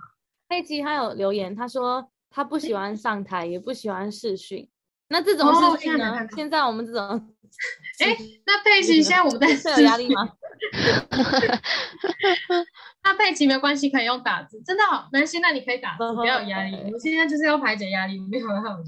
[0.49, 4.69] 佩奇他有留言，他说他不喜欢上台，也不喜欢试训。
[5.09, 6.15] 那这种事情呢？
[6.37, 7.07] 现在我们这种
[8.05, 10.29] 哎，那佩奇现在我们在试有压力吗？
[13.05, 15.09] 那佩奇没有关系，可以用打字，真的好。
[15.13, 16.75] 那现在你可以打字，嗯 不要有压力。
[16.85, 18.83] 我们现在就是要排解压力，没有要有压力。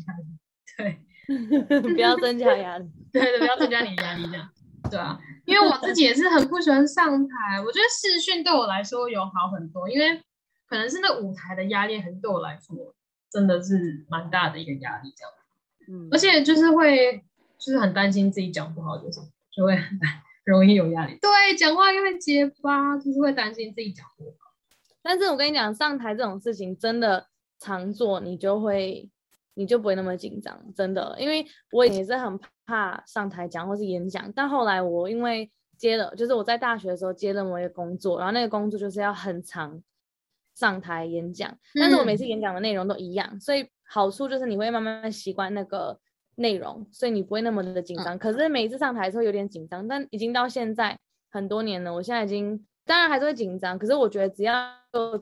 [0.77, 0.99] 对
[1.81, 2.91] 不要增加压力。
[3.13, 4.49] 对对，不要增加你的压力，这样
[4.91, 5.19] 对啊。
[5.45, 10.21] 因为我自己也是很不喜欢上台，我觉得视讯对我来说有好很多，因为
[10.69, 12.77] 可能是那舞台的压力，还是对我来说
[13.31, 15.33] 真的是蛮大的一个压力，这样。
[15.89, 17.25] 嗯而且就是会，
[17.59, 19.21] 就是很担心自己讲不好，就是
[19.51, 19.99] 就会很
[20.51, 21.19] 容易有压力。
[21.23, 24.51] 对，讲话又会结巴，就是会担心自己讲不好。
[25.03, 27.27] 但是我跟你讲，上台这种事情真的
[27.59, 29.09] 常做，你就会，
[29.55, 31.17] 你就不会那么紧张，真的。
[31.19, 39.83] 因为我也是很怕上台讲或是演讲，但后来我因为接了，就是我在大学的时候接了某一个工作，然后那个工作就是要很长
[40.55, 45.99] 上台演讲，但是我每次嗯演讲的内容都一样，所以好处就是你会慢慢习惯那个
[46.41, 48.19] 内容，所以你不会那么的紧张。
[48.19, 50.99] 可是每一次上台的时候有点紧张，但已经到现在
[51.31, 54.55] 很多年了，我现在已经当然还是会紧张，可是我觉得只要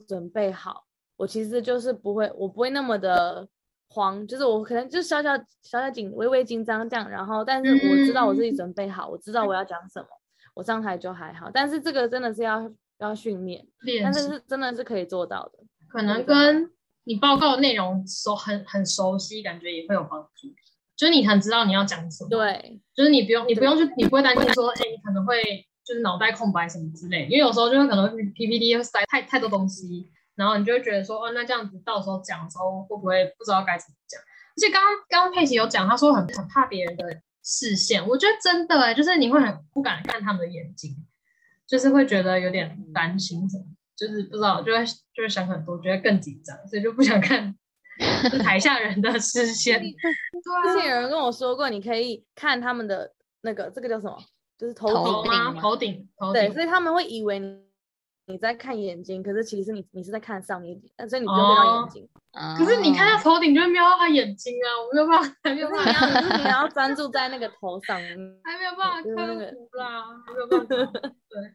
[0.07, 0.85] 准备好，
[1.16, 3.46] 我其实就是不会，我不会那么的
[3.88, 10.09] 慌，就是我可能就小小小小紧，微微紧张这样，然后但是我知道我自己准备好，我知道我要讲什么，
[10.54, 11.50] 我上台就还好。
[11.52, 15.59] 但是这个真的是要要训练，练但是是真的是可以做到的。
[15.88, 16.70] 可能跟
[17.04, 20.48] 你报告内容熟很很熟悉，感觉也会有帮助。
[20.98, 25.40] 就是你很知道你要讲什么，，对，就是你不用你不用去，你不会担心说，哎、你可能会
[25.84, 34.20] 就是脑袋空白什么之类，因为有时候就会可能会 PPT 会塞太太多东西，然后你就会觉得说，哦，那这样子到时候讲的时候会不会不知道该怎么讲？
[34.20, 37.04] 而且刚刚刚刚佩奇有讲，他说很很怕别人的
[37.44, 40.96] 视线，我觉得真的哎，就是你会很不敢看他们的眼睛，
[41.64, 43.64] 就是会觉得有点担心什么，
[43.96, 44.84] 就是不知道就会
[45.14, 47.56] 就会想很多，觉得更紧张，所以就不想看就是
[48.42, 49.80] 台下人的视线。
[49.80, 54.16] 对之前啊，有人跟我说过，你可以看他们的那个这个叫什么，
[54.58, 55.61] 就是头头顶头吗？
[55.61, 57.62] 头顶，头对，所以他们会以为你
[58.26, 62.08] 你在看眼睛，可是其实你你是在看上面一点，但所以你不用对到哦眼睛。
[62.56, 67.96] 可是你看哦他头顶就会瞄到他眼睛啊，我没有办法，还没有办法，你要，可是你要专注 在那个头上。
[67.96, 71.00] 还没有办法就是那个克服啦，没有办法。
[71.30, 71.54] 对，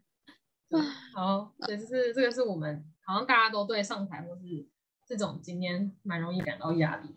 [0.69, 0.81] 对
[1.13, 4.41] 好，所以这是这个是我们好像大家都对上台或是
[5.15, 7.15] 这种经验蛮容易感到压力。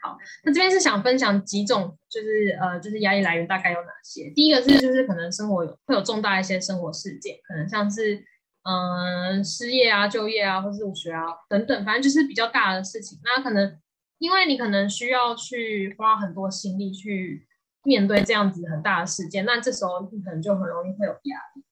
[0.00, 4.28] 好，那这边是想分享几种，就是呃，就是压力来源大概有哪些？
[4.30, 8.24] 第一个是就是可能生活有会有重大一些生活事件，可能像是
[8.64, 13.18] 嗯、失业啊、就业啊，或是入学啊等等，反正就是比较大的事情。
[13.22, 13.78] 那可能
[14.18, 17.46] 因为你可能需要去花很多心力去
[17.84, 21.64] 面对这样子很大的事件，那这时候你可能就很容易会有压力。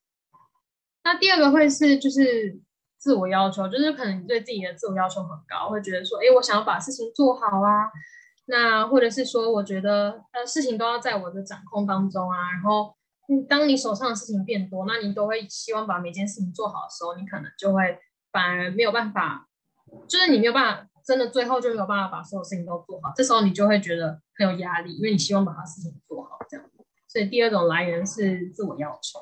[1.03, 2.61] 那第二个会是就是
[3.01, 7.91] 自我要求，就是可能你对自己的自我要求很高，会觉得说，哎，我想要把事情做好啊，
[8.45, 12.95] 那或者是说，我觉得呃事情都要在我的掌控当中啊，然后，
[13.49, 17.99] 当你手上的事情变多，那你都会希望把每件事情做好的时候，你可能就会
[18.31, 19.49] 反而没有办法，
[20.07, 26.67] 就是你没有办法，真的最后就没有办法把所有事情都做好，这时候你就会觉得很有压力，因为你希望把它事情做好这样。
[27.09, 29.19] 所以第二种来源是自我要求，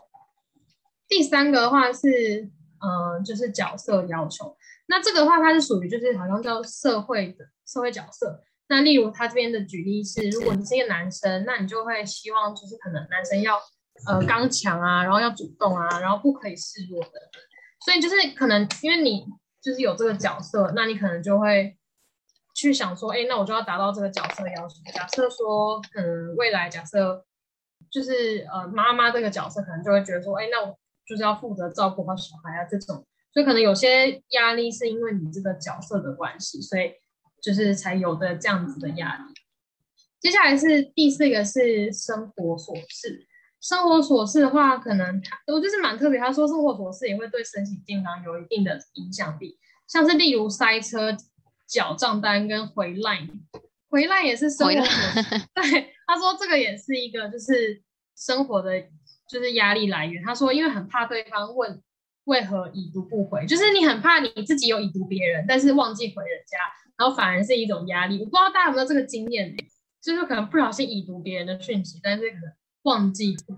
[1.07, 4.57] 第三个的话是、呃就是角色要求。
[4.87, 8.43] 那这个的话，它是属于就是好像叫社会的社会角色。
[8.71, 13.59] 那例如他这边的举例是，如果你是一个男生，那你就会希望就是可能男生要
[14.07, 17.11] 呃刚强啊，然后要主动啊，然后不可以示弱的。
[17.85, 19.25] 所以就是可能因为你
[19.63, 21.79] 就是有这个角色，那你可能就会
[22.55, 24.77] 去想说，哎，那我就要达到这个角色要求。
[24.93, 27.25] 假设说，嗯未来假设
[27.91, 30.79] 就是呃妈妈这个角色，可能就会觉得说，哎，那我
[31.09, 33.07] 就是要负责照顾好小孩啊这种。
[33.33, 36.93] 所以可能有些压力是因为你这个角色的关系，所以
[37.43, 39.35] 就是才有的这样子的压力。
[40.21, 43.27] 接下来是第四个是生活琐事。
[43.61, 46.19] 生活琐事的话，可能它我就是蛮特别。
[46.19, 51.17] 他说生活琐事也会对身体健康有一定的影响力，像是例如塞车、
[51.69, 53.29] 缴账单跟回来，
[53.91, 55.47] 回来也是生活琐事。
[55.55, 57.83] 对，他说这个也是一个就是
[58.17, 58.71] 生活的，
[59.29, 60.23] 就是压力来源。
[60.25, 61.83] 他说因为很怕对方问
[62.25, 66.59] 为何已读不回，就是你很怕你自己有已读别人，但是忘记回人家，
[66.97, 68.19] 然后反而是一种压力。
[68.19, 69.57] 我不知道大家有没有这个经验呢？
[70.01, 73.55] 就是可能不小心已读别人的讯息，但是可能忘记回。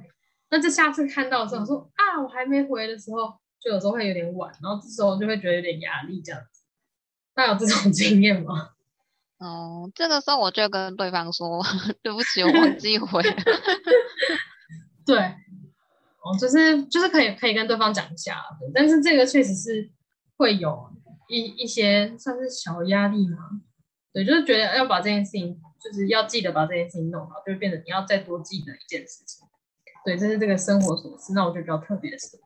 [0.51, 6.63] 那这下次看到的时候说啊，我还没回的时候，就有时候会有点晚，然后这时候就会觉得有点压力这样子。
[7.35, 8.71] 大家有这种经验吗？
[9.39, 11.63] 哦，这个时候我就跟对方说，
[12.03, 13.35] 对不起，我忘记回了。
[15.07, 15.17] 对，
[16.23, 18.43] 哦，就是就是可以可以跟对方讲一下，
[18.75, 19.91] 但是这个确实是
[20.37, 20.91] 会有
[21.29, 23.39] 一一些算是小压力嘛，
[24.13, 29.47] 对，就是觉得要把这件事情，就是要记得把这件事情弄好，就变得你要再多记得一件事情。
[30.05, 31.33] 对，这是这个生活琐事。
[31.35, 32.39] 那我觉得比较特别的是，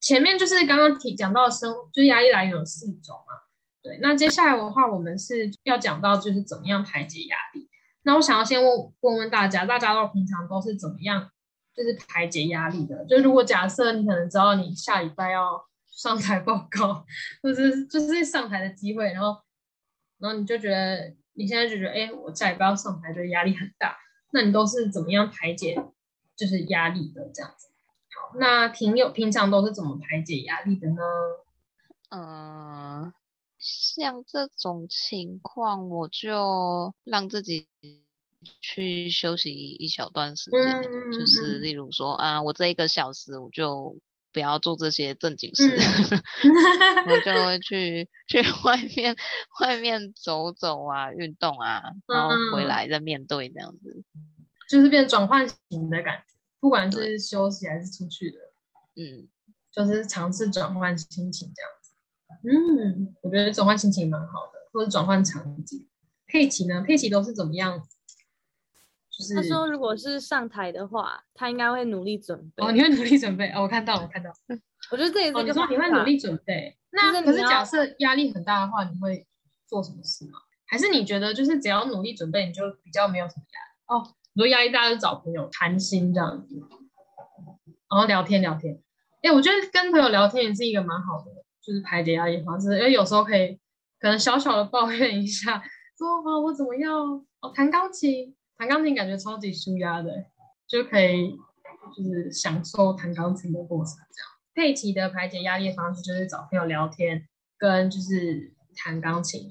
[0.00, 3.34] 前面就是刚刚提讲到生，就是压力来源有四种嘛。
[3.82, 7.68] 对，那接下来的话，我们是要讲到就是怎么样排解压力。
[8.02, 11.30] 那我想要先问问问大家，大家都平常都是怎么样，
[11.74, 13.04] 就是排解压力的？
[13.06, 17.04] 就如果假设你可能知道你下礼拜要上台报告，
[17.42, 19.36] 或者就是上台的机会，然后。
[20.18, 23.94] 然后你就觉得你现在就觉得，哎，我下礼拜要上台，就压力很大。
[24.30, 25.74] 那你都是怎么样排解
[26.36, 27.68] 就是压力的这样子？
[28.14, 31.02] 好，那平友平常都是怎么排解压力的呢？
[32.10, 33.12] 嗯，
[33.58, 37.68] 像这种情况，我就让自己
[38.60, 43.96] 去休息一小段时间，就是例如说，啊，我这一个小时我就。
[44.34, 45.62] 不要做这些正经事，
[47.06, 49.14] 我就会去去外面
[49.60, 54.02] 外面走走啊，运动啊，然后回来再面对这样子，
[54.68, 58.38] 就是变转换型的感觉，不管是休息还是出去的，
[58.96, 59.28] 嗯，
[59.70, 61.92] 就是尝试转换心情这样子。
[62.42, 65.86] 嗯，我觉得转换心情蛮好的，或者转换场景。
[66.26, 66.82] 佩奇呢？
[66.84, 67.80] 佩奇都是怎么样？
[69.32, 72.64] 他说：“如果是上台的话，他应该会努力准备。
[72.64, 74.30] 哦，你会努力准备哦，我看到，我看到。
[74.90, 76.76] 我觉得这也是你说你会努力准备。
[76.90, 79.26] 那可是假设压力很大的话，你会
[79.66, 80.40] 做什么事吗？
[80.66, 83.84] 还是你觉得就是只要努力准备，你就比较没有什么压力？
[83.86, 86.56] 哦，如果压力大就找朋友谈心这样子，
[87.88, 88.78] 然后聊天聊天。
[89.22, 91.30] 哎，我觉得跟朋友聊天也是一个蛮好的，
[91.62, 92.76] 就是排解压力方式。
[92.78, 93.58] 因为有时候可以
[93.98, 95.62] 可能小小的抱怨一下，
[95.96, 96.92] 说啊我怎么样？
[97.40, 100.10] 哦，弹钢琴。”弹钢琴感觉超级舒压的，
[100.68, 101.36] 就可以
[101.96, 103.94] 就是享受弹钢琴的过程。
[104.12, 107.26] 这样，佩奇的排解压力的方式就是找朋友聊天，
[107.58, 109.50] 跟就是弹钢琴，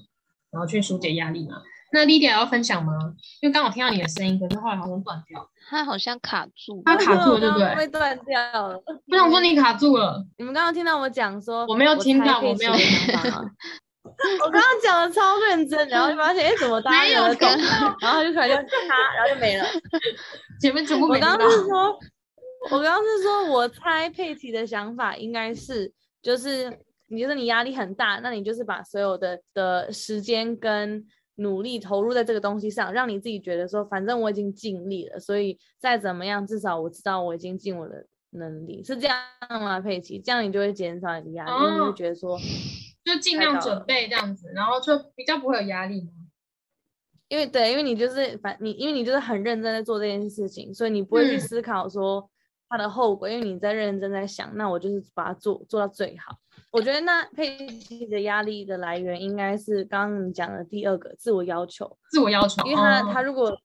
[0.52, 1.62] 然后去疏解压力嘛。
[1.92, 2.94] 那 Lydia 要分享吗？
[3.42, 5.48] 因为刚好听到你的声音，可是后来好像断掉。
[5.70, 7.76] 它好像卡住，它卡住了，对不对？
[7.76, 8.82] 被断掉了。
[9.08, 10.26] 我想说你卡住了。
[10.38, 12.74] 你们刚刚听到我讲说，我没有听到，我没有。
[14.04, 17.48] 我刚刚讲的超认真，然后就发现，哎，怎么大家没有懂？
[18.02, 19.66] 然后就突然就他，然后就没了。
[20.60, 22.00] 前面全部没我刚刚是说，
[22.72, 39.18] 我刚刚是说，我猜佩奇的想法应该是，就是你觉得你压力很大，那你就是把所有的的时间跟努力投入在这个东西上，让你自己觉得说，反正我已经尽力了，所以再怎么样，至少我知道我已经尽我的能力，是这样
[39.50, 39.80] 吗？
[39.80, 42.38] 佩奇，这样你就会减少你的压力，因为你会觉得说。
[43.04, 46.10] 就尽量准备这样子，然后就比较不会有压力
[47.30, 52.30] 因为对，因为你就是反你，因为你就是很认真在做这件事情，所以你不会去思考说
[52.70, 56.38] 它的后果，因为你在认真在想，那我就是把它做做到最好。
[56.70, 63.58] 我觉得那佩奇的压力的来源应该是刚刚你讲的第二个自我要求，自我要求，因为他他如果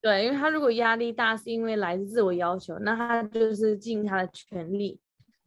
[0.00, 4.98] 对，因为他如果压力大是因为来自自我要求，那他就是尽他的全力，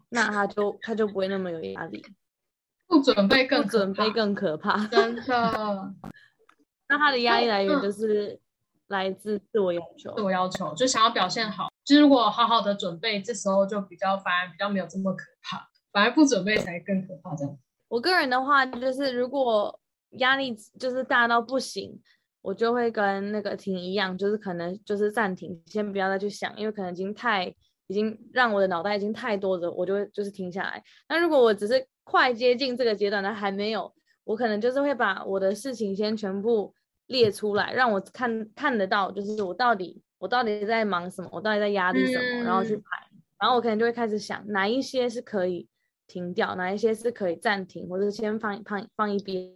[0.09, 2.03] 那他就他就不会那么有压力。
[2.87, 5.93] 不准备更准备更可怕，真的。
[6.89, 8.39] 那他的压力来源就是
[8.87, 11.67] 来自自我要求，自我要求就想要表现好。
[11.83, 17.35] 就是如果好好的准备，这时候就比较反而比较没有这么可怕，反而不准备才更可怕。
[17.35, 17.57] 这样。
[17.89, 19.77] 我个人的话就是，如果
[20.11, 22.01] 压力就是大到不行，
[22.41, 27.53] 我就会跟那个婷一样，就是可能就是暂停，先不要再去想，因为可能已经太
[27.87, 30.83] 已经让我的脑袋已经太多的，我就会就是停下来。
[31.09, 36.73] 那如果我只是快接近这个阶段的还没有，我可能就是会把我的事情先全部
[37.07, 42.83] 列出来，让我看看得到，就是我到底我到底在忙什么，我到底在压力什么，然后去排，
[43.39, 45.67] 然后我可能就会开始想哪一些是可以
[46.07, 49.49] 停掉，哪一些是可以暂停，或者先放放放一边。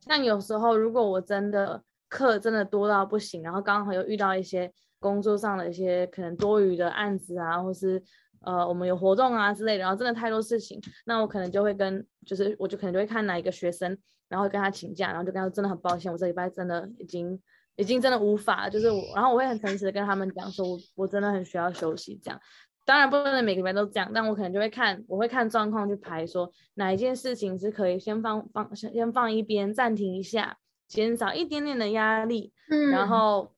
[0.00, 8.02] 像有时候如果我真的课真的多到不行，然后刚好又遇到一些工作上的一些可能多余的案子啊，或是。
[8.42, 17.40] 呃，我们有活动啊之类的，然后真的太多事情，那我可能就会跟，就是我就可能就会看哪一个学生，然后跟他请假，然后就跟他真的很抱歉，我这礼拜真的已经
[17.74, 22.40] 已经真的无法，就是我，然后我会很诚实的跟他们讲说，我我真的很需要休息这样，
[22.84, 33.55] 当然不能每个礼拜都这样，但我可能就会看，我会看状况去排，说哪一件事情是可以先放放先先放一边，暂停一下，减少一点点的压力，嗯，然后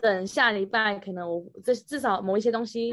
[0.00, 2.92] 等下礼拜可能我这至少某一些东西。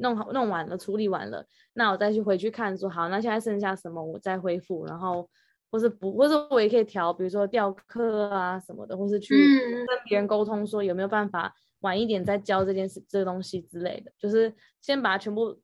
[0.00, 5.28] 弄好弄完了，处理完了，那我再去回去看，说好，那现在剩下什么，我再恢复，然后
[5.72, 15.58] 或是不，或者我也可以调，比如说调课啊什么的，或是去跟别人沟通，说有没有办法晚一点再教这件事、这个东西之类的，就是先把它全部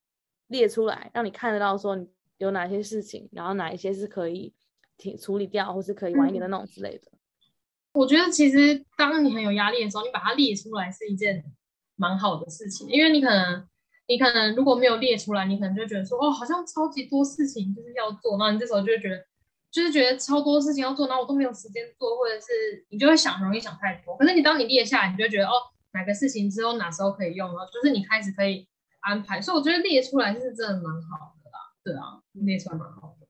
[0.49, 1.97] 列出来，让你看得到说
[2.39, 4.53] 有哪些事情，然后哪一些是可以
[4.97, 7.13] 停处理掉，或是可以晚一点再弄之类的。
[7.95, 11.45] 我觉得其实当你很有压力的时候，你把它列出来是一件
[11.97, 13.67] 蛮好的事情，因为你可能
[14.09, 19.25] 你可能如果没有列出来，你可能就觉得说哦，好像超级多事情就是要做，那你这时候就觉得
[19.71, 24.17] 就是觉得超多事情要做，然后我都没有时间做，或者是你就会想容易想太多。
[24.17, 25.53] 可是你当你列下来，你就觉得哦，
[25.93, 28.67] 哪个事情之后哪时候可以用了，就是你开始可以
[29.03, 29.41] 安排。
[29.41, 33.27] 所以我觉得列出来是真的蛮好的啦，对啊，列出来蛮好的。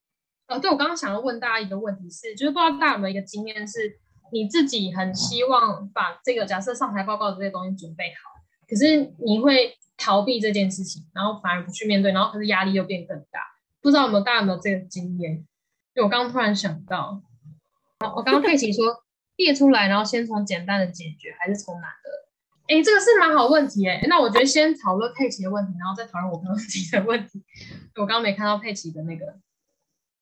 [0.47, 4.01] 呃，对我刚刚想要问大家一个问题是，就是不知道大家有没有一个经验是。
[4.33, 8.31] 你自己很希望把这个假设上台报告的这些东西准备好，
[8.68, 13.41] 可是你会逃避这件事情，然后反而不去面对，然后可是压力又变更大。
[13.81, 15.47] 不知道有没有大家有没有这个经验？
[15.95, 17.22] 就我刚刚突然想到，
[18.16, 19.05] 我刚刚佩奇说
[19.37, 22.11] 列出来，然后先从简单的解决，还是从难的？
[22.66, 24.03] 哎，这个是蛮好问题哎。
[24.09, 27.45] 那我觉得先讨论佩奇的问题，然后再讨论我刚刚自己的问题。
[27.97, 29.39] 我刚刚没看到佩奇的那个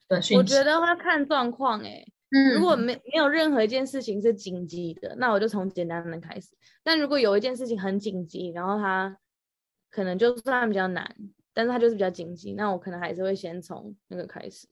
[0.08, 0.36] 的讯。
[0.36, 2.04] 我觉得要看状况哎。
[2.54, 6.48] 如果没没有任何一件事情是紧急的，那我就从简单的开始。
[6.82, 9.18] 但如果有一件事情很紧急，然后它
[9.90, 11.14] 可能就算比较难，
[11.52, 14.66] 但是它就是比较紧急，那我可能还是会先从那个开始。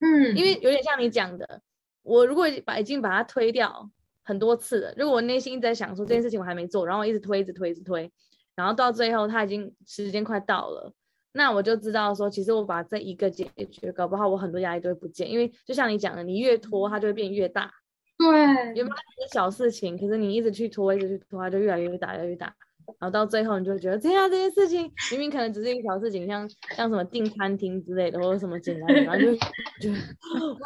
[0.00, 1.62] 嗯，因为有点像你讲的，
[2.02, 3.90] 我如果把已经把它推掉
[4.22, 8.12] 很多次了，如果我内心一直在想说这件事情我还没做，然后我一直推，一直推，一直推，
[8.54, 10.92] 然后到最后它已经时间快到了。
[11.32, 17.72] 那我就知道说，其实我把这一个解决，搞不好我很多压力都会不见，因为就像你讲的，你越拖它就会变越大。
[18.18, 18.30] 对，
[18.74, 22.54] 原本是小事情，可是你一直去拖，一直去拖，它就越来越大，越来越大。
[23.00, 29.32] 然后到最后，你就觉得天啊这件事情明明可能只是一个小事情，像像什么订餐厅之类的，或者什么简单的，然后就
[29.80, 29.90] 就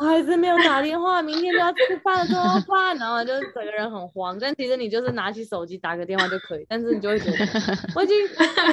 [0.00, 2.96] 我还是没有打电话，明天就要吃饭了，怎么办？
[2.98, 4.38] 然后就整个人很慌。
[4.38, 7.36] 但其实你就是拿起手机打个电话就可以，但是你就会觉得
[7.96, 8.16] 我已经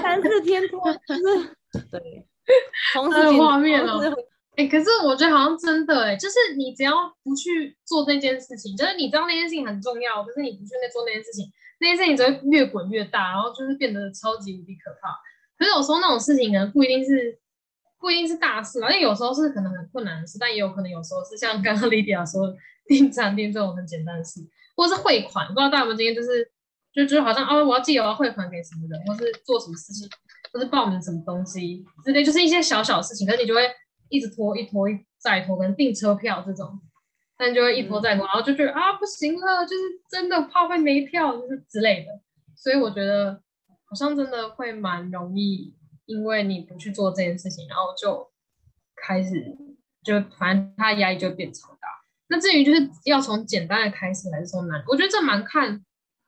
[0.01, 2.25] 三四天拖，就是对，
[2.93, 3.99] 同时画面了。
[4.55, 6.91] 哎，可是我觉得好像真的哎，就是你只要
[7.23, 11.51] 不去做那件事情，就是你知道那件事情很重要，可是你不去那做那件事情。
[11.83, 15.19] 那件事情只会越滚越大，然后就是变得超级无敌可怕。
[15.57, 17.37] 可是有时候那种事情可能不一定是
[17.99, 22.55] 不一定是大事，而且有时候是可能很困难的事，但也有可能有时候是像刚刚 Lydia 说
[22.87, 24.39] 订餐厅这种很简单的事，
[24.77, 25.45] 或者是汇款。
[25.47, 26.49] 不知道大家有没有经验，就是
[26.93, 30.07] 就就好像哦，我要记得我要汇款给什么人，或是做什么事情，
[30.53, 33.61] 或是报名什么东西之类，就是一些小小事情，可是你就会
[34.07, 36.79] 一直拖，一拖一再拖，可能订车票这种。
[37.43, 42.21] 但就会一拖再拖，然后就觉得啊不行了，就是真的怕会没票，就是之类的。
[42.55, 43.33] 所以我觉得
[43.83, 45.75] 好像真的会蛮容易，
[46.05, 48.31] 因为你不去做这件事情，然后就
[48.95, 49.57] 开始
[50.05, 51.87] 就反正他压力就变超大。
[52.29, 55.83] 那至于就是要从简单的开始还是从难，我觉得这蛮看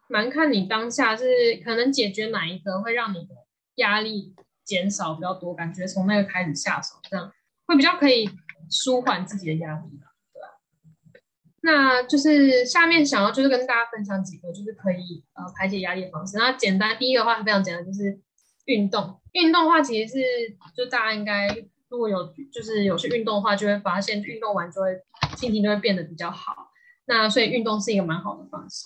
[0.09, 1.25] 蛮看你当下是
[1.63, 3.35] 可能解决哪一个会让你的
[3.75, 4.35] 压力
[4.65, 7.31] 减少比较多，感觉从那个开始下手，这样
[7.67, 8.29] 会比较可以
[8.69, 10.01] 舒缓自己的压力。
[11.65, 16.37] 那就是下面想要就是跟大家分享几个就是可以呃排解压力的方式。
[16.37, 18.19] 那简单第一个话非常简单，就是
[18.65, 19.19] 运动。
[19.31, 20.19] 运动的话其实是
[20.77, 21.47] 就大家应该
[21.89, 24.89] 如果有就是有去运动的话，就会发现运动完就会
[25.35, 26.53] 心情就会变得比较好。
[27.07, 28.85] 那所以运动是一个蛮好的方式。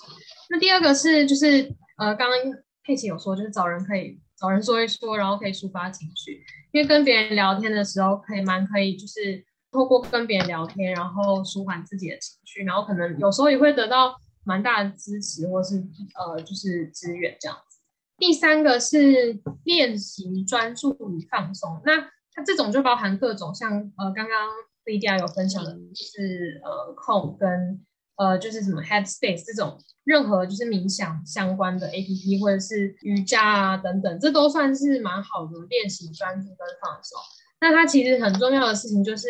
[0.49, 2.39] 那第二个是就是呃刚刚
[2.85, 9.43] 佩奇有说就是找人可以找人说一说，然后可以抒发情绪，因为跟别人聊天的时候可以蛮可以就是。
[9.71, 15.75] 透过跟别人聊天，然后舒缓自己的情绪，然后可能有时候也会得到蛮大的支持，或是
[16.15, 17.79] 呃，就是支援这样子。
[18.17, 22.01] 第三个是练习专注与放松，那
[22.33, 24.49] 它这种就包含各种像呃，刚刚
[24.85, 27.85] Lydia 有分享的，就是呃 Cal 跟
[28.17, 37.17] 呃，就是什么 Headspace 这种任何就是冥想相关的 APP，或者是瑜伽啊等等，这都算是蛮好的练习专注跟放松。
[37.61, 39.27] 那它其实很重要的事情就是，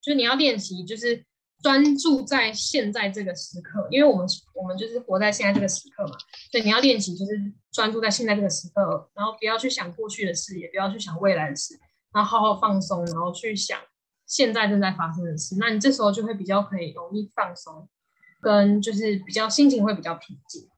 [0.00, 1.24] 就是你要练习，就是
[1.62, 6.16] 专注在现在这个时刻，因为我们我们就是活在现在这个时刻嘛，
[6.50, 7.30] 所以你要练习，就是
[7.70, 11.78] 专注在现在这个时刻，然后不要去想过去的事，也不要去想未来的事，
[12.12, 13.78] 然后好好放松，然后去想
[14.26, 17.88] 现在正在发生的事，那你这时候就会比较可以容易放松，
[18.40, 20.68] 跟就是比较心情会比较平静。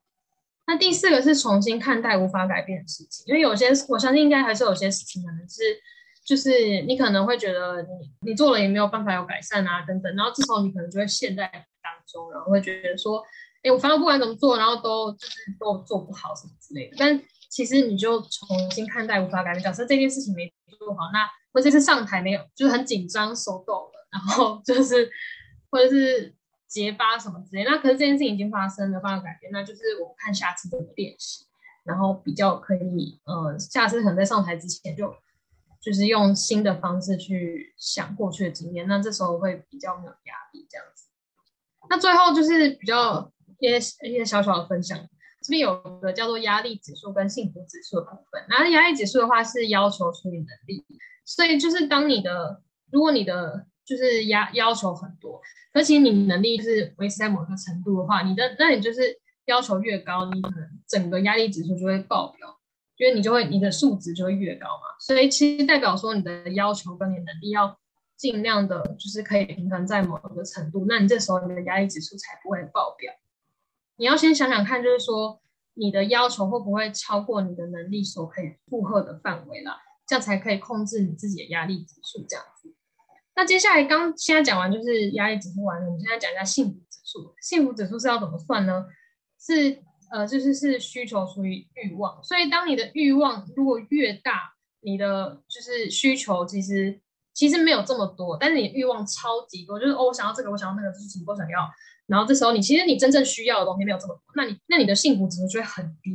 [0.66, 5.62] 那第四个是重新看待无法改变的事情，因为有些我相信应该还是有些事情可能是。
[6.24, 7.88] 就是你可能会觉得你
[8.30, 11.44] 你做了也没有办法有改善啊等等，然后这时候你可能就会陷在
[11.82, 13.20] 当中，然后会觉得说，
[13.62, 16.96] 哎，我反正不管怎么做，然后都就是都做不好什么之类的。
[16.96, 17.20] 但
[17.50, 20.48] 其实你就重新看待无法改变，假设这件事情没
[20.78, 25.10] 做好，那或者是上台没有，就是很紧张手抖了，然后就是
[25.70, 26.32] 或者是
[26.68, 31.46] 结巴什么之类，那可是这件事情已经发生，没有办法改变，那就是我看下次怎么练习，
[31.82, 35.12] 然后比较可以，呃，下次可能在上台之前就。
[35.83, 41.09] 就是用新的方式去想过去的经验，那这时候会比较没有压力这样子。
[41.91, 43.76] 那最后就是比较一些
[44.09, 44.99] 一些小小的分享。
[45.43, 48.41] 这边有个叫做压力指数跟幸福指数的部分。
[48.49, 50.85] 那压力指数的话是要求处理能力，
[51.24, 52.62] 所以就是当你的
[52.93, 55.41] 如果你的就是压要求很多，
[55.74, 62.57] 而且你能力是维持在某个程度的话，你的那你就是要求越高，你可能整个压力指数就会爆表，
[63.03, 64.82] 因为你就会你的数值就会越高嘛。
[65.00, 67.76] 所以其实代表说你的要求跟你能力要
[68.16, 73.12] 尽量的，就是可以平衡在某一个程度，那你这时候你的压力指数才不会爆表。
[73.96, 75.40] 你要先想想看，就是说
[75.74, 79.72] 你的要求会不会超过你的能力所可以负荷的范围了，
[80.07, 82.24] 这样才可以控制你自己的压力指数。
[82.28, 82.72] 这样子。
[83.34, 87.34] 那接下来刚现在讲完就是压力指数完了，我们现在讲一下幸福指数。
[87.40, 88.86] 幸福指数是要怎么算呢？
[89.40, 89.82] 是
[90.12, 92.22] 呃，就是是需求除以欲望。
[92.22, 97.00] 所以当你的欲望如果越大，你的就是需求其实
[97.32, 101.66] 其实没有这么多，但是你欲望超级多，就是哦，我想要这个，我想要那个，就是什么都想要。
[102.06, 106.10] 然后这时候你其实你真正需要的东西没有这么多，那你那你的幸福指数就会很低，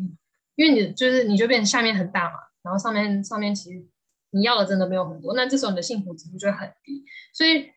[0.55, 3.83] 因为你就是你就变成下面很大嘛，然后上面上面其实
[4.29, 7.03] 你要的真的没有很多，那这时候你的幸福指数就会很低。
[7.33, 7.71] 所以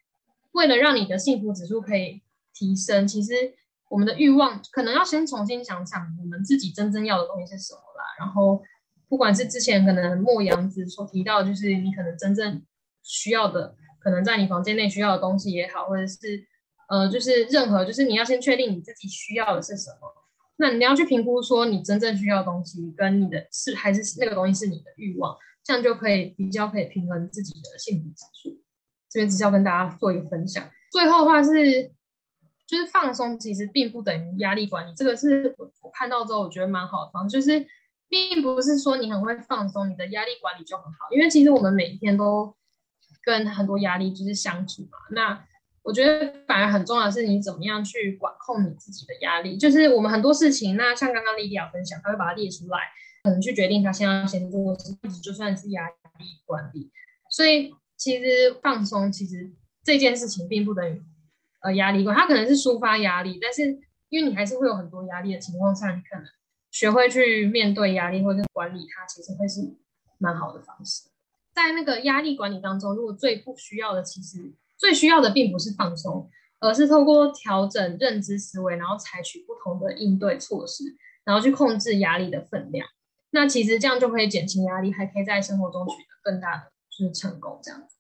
[0.53, 2.21] 为了让你的幸福指数可以
[2.53, 3.33] 提升，其实
[3.91, 8.05] 我们的欲望可能要先重新想想我们自己真正要的东西是什么啦。
[8.19, 8.63] 然后
[9.07, 12.63] 不管是之前可能莫阳子所提到，就是你可能真正
[13.03, 16.47] 需要的，可能在你房间内需要的东西也好，或者是。
[16.91, 20.13] 呃，就是任何，就是你要先确定你自己需要的是什么，
[20.57, 28.61] 那你要去评估说你真正需要的东西跟你的是还是那个东西是你的欲望，这样就可以比较可以平衡自己的幸福指数。
[29.09, 30.69] 这边只是要跟大家做一个分享。
[30.91, 31.93] 最后的话是，
[32.71, 37.67] 就是放松其实并不等于压力管理，这个是我我看到之后我觉得蛮好的方，就是
[38.09, 42.55] 并不是说你很会放松，你的压力管理就很好，因为其实我们每一天都
[43.25, 45.45] 跟很多压力就是相处嘛，那。
[45.83, 52.81] 我觉得反而很重要的是你怎么样去管控你自己的压力，就是我们很多事情，那像刚刚莉莉亚分享，他会把它列出来，
[53.25, 56.93] 可能去决定他现在要先做什么，就算是压力管理。
[57.31, 59.51] 所以其实放松，其实
[59.83, 61.03] 这件事情并不等于
[61.63, 66.25] 呃压力管，它可能是抒发压力，但是因为你还是会有很多压力的情况下，你可能
[66.71, 69.61] 学会去面对压力或者管理它，其实会是
[70.19, 71.09] 蛮好的方式。
[71.53, 74.53] 在那个压力管理当中，如果最不需要的，其实。
[74.81, 82.89] 最需要的并不是放松，而是透过调整认知思维，然后采取不同的应对措施，然后去控制压力的分量。
[83.33, 87.61] 那其实这样就可以减轻压力，还可以在生活中取得更大的就是成功。
[87.63, 87.99] 这样子。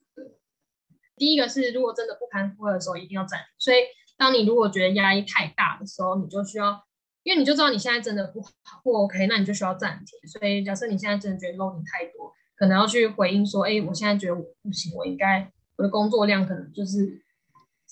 [1.21, 3.47] 第一个是，如果真的不堪负荷的时候，一定要暂停。
[3.59, 3.77] 所以，
[4.17, 6.83] 当你如果觉得压力太大的时候，你就需要，
[7.23, 8.43] 因为你就知道你现在真的不
[8.83, 10.29] 不 OK，那你就需要暂停。
[10.29, 15.53] 所以，假设你现在真的觉得 loading 太多，可能要去回应说，哎，我现在觉得我不行，我应该。
[15.77, 17.23] 我的工作量可能就是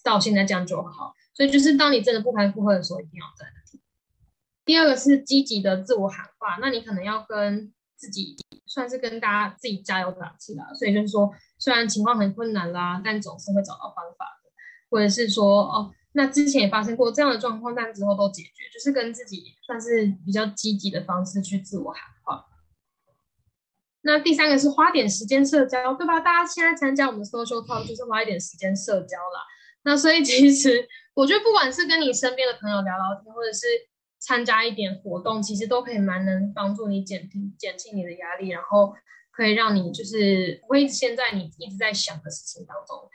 [0.05, 3.81] 到现在这样就好，所以就是当你真的不堪负荷的时候，一定要暂停。
[4.66, 8.37] 第二个是积极的自我喊话，那你可能要跟自己
[8.69, 10.73] 算是跟大家自己加油打气啦。
[10.75, 14.51] 所以就是说，虽然情况很困难啦，但总是会找到方法的，
[14.91, 22.45] 或者是说，哦，那之前也发生过这样的状况，但之后都解决，就是跟自己算是比较积极的方式去自我喊话。
[24.03, 26.21] 那第三个是花点时间社交，对吧？
[26.21, 29.45] 大家现在参加我们 social talk 就是花一点时间社交啦。
[29.83, 33.66] 那所以其实我觉得，不管是跟你身边的朋友聊聊天，或者是
[34.19, 38.95] 参加一点活动，其实都可以蛮能帮助你减轻减轻你的压力，然后
[39.31, 43.09] 可以让你就是不会现在你一直在想的事情当中。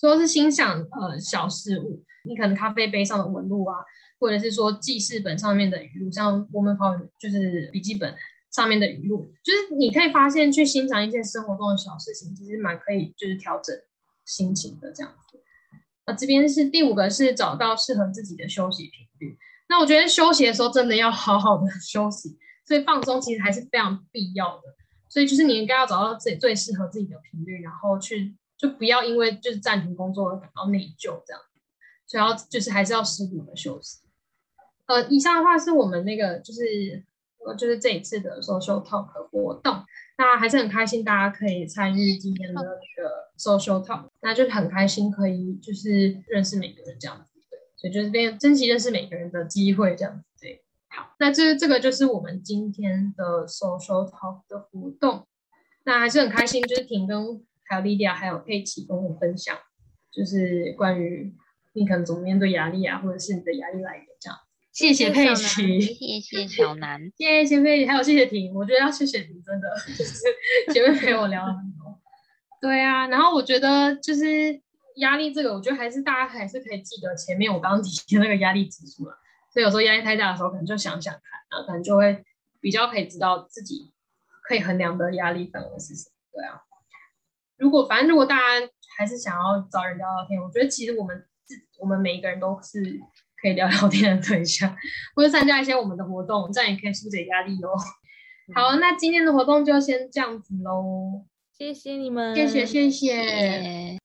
[0.00, 3.76] 说是心想呃小事物，你可能咖啡杯上的纹路啊，
[4.20, 8.14] 或者是说记事本上面的语录，像我们跑就是笔记本。
[8.50, 13.76] 上面的语录，就是你可以发现去欣赏一些生活中的小事情，其实蛮可以就是调整
[14.24, 15.38] 心情的这样子。
[16.06, 19.38] 啊，这边是第五个是找到适合自己的休息频率。
[19.68, 24.62] 那我觉得休息的时候真的要好好的 休息，所以放松其实还是非常必要的。
[25.08, 31.42] 所以就是你应该要找到自己最适合自己的频率，然后去就不要因为就是暂停工作而感到内疚这样。
[32.06, 34.00] 所以要就是还是要适度的休息。
[34.86, 36.62] 呃，以上的话是我们那个就是
[37.46, 37.54] 呃。
[37.54, 39.82] 就是这一次的 social talk 活动，
[40.18, 47.26] 那还是很开心，大家可以参与今天的那个 social talk，那就很开心可以就是认识每个人这样，
[47.78, 50.62] 所以就是变珍惜认识每个人的机会这样子，对。
[50.90, 55.26] 好，那这这个就是我们今天的 social talk 的活动，
[55.84, 59.56] 那还是很开心，就是婷跟还有莉莉亚还有佩奇跟我分享，
[60.10, 61.32] 就是关于
[61.74, 64.38] 你可能怎么面对压力啊，或者是你的压力来源这样。
[64.72, 70.24] 谢谢佩奇，谢谢小南，谢谢佩奇，还有谢谢婷，我觉得要谢谢你，真的就是
[70.72, 72.00] 前面陪我聊了很多。
[72.60, 74.60] 对啊，然后我觉得就是
[74.98, 79.18] 压力这个，我觉得还是大家还是可以记得前面我刚刚提的那个压力指数了。
[79.50, 82.22] 所以有时候压力太大的时候，可能就想想看，然后可能就会
[82.60, 83.92] 比较可以知道自己
[84.46, 86.12] 可以衡量的压力范围是什么。
[86.32, 86.60] 对啊，
[87.56, 92.82] 如果反正如果大家还是想要找人聊聊天，我觉得其实我们自我们每一个人都是
[93.40, 94.76] 可以聊聊天的对象，
[95.16, 97.70] 或者参加一些我们的活动，这样也可以疏解压力哦。
[98.54, 101.24] 好，那今天的活动就先这样子喽，
[101.56, 102.66] 谢谢你们，谢谢。
[102.66, 103.98] 谢谢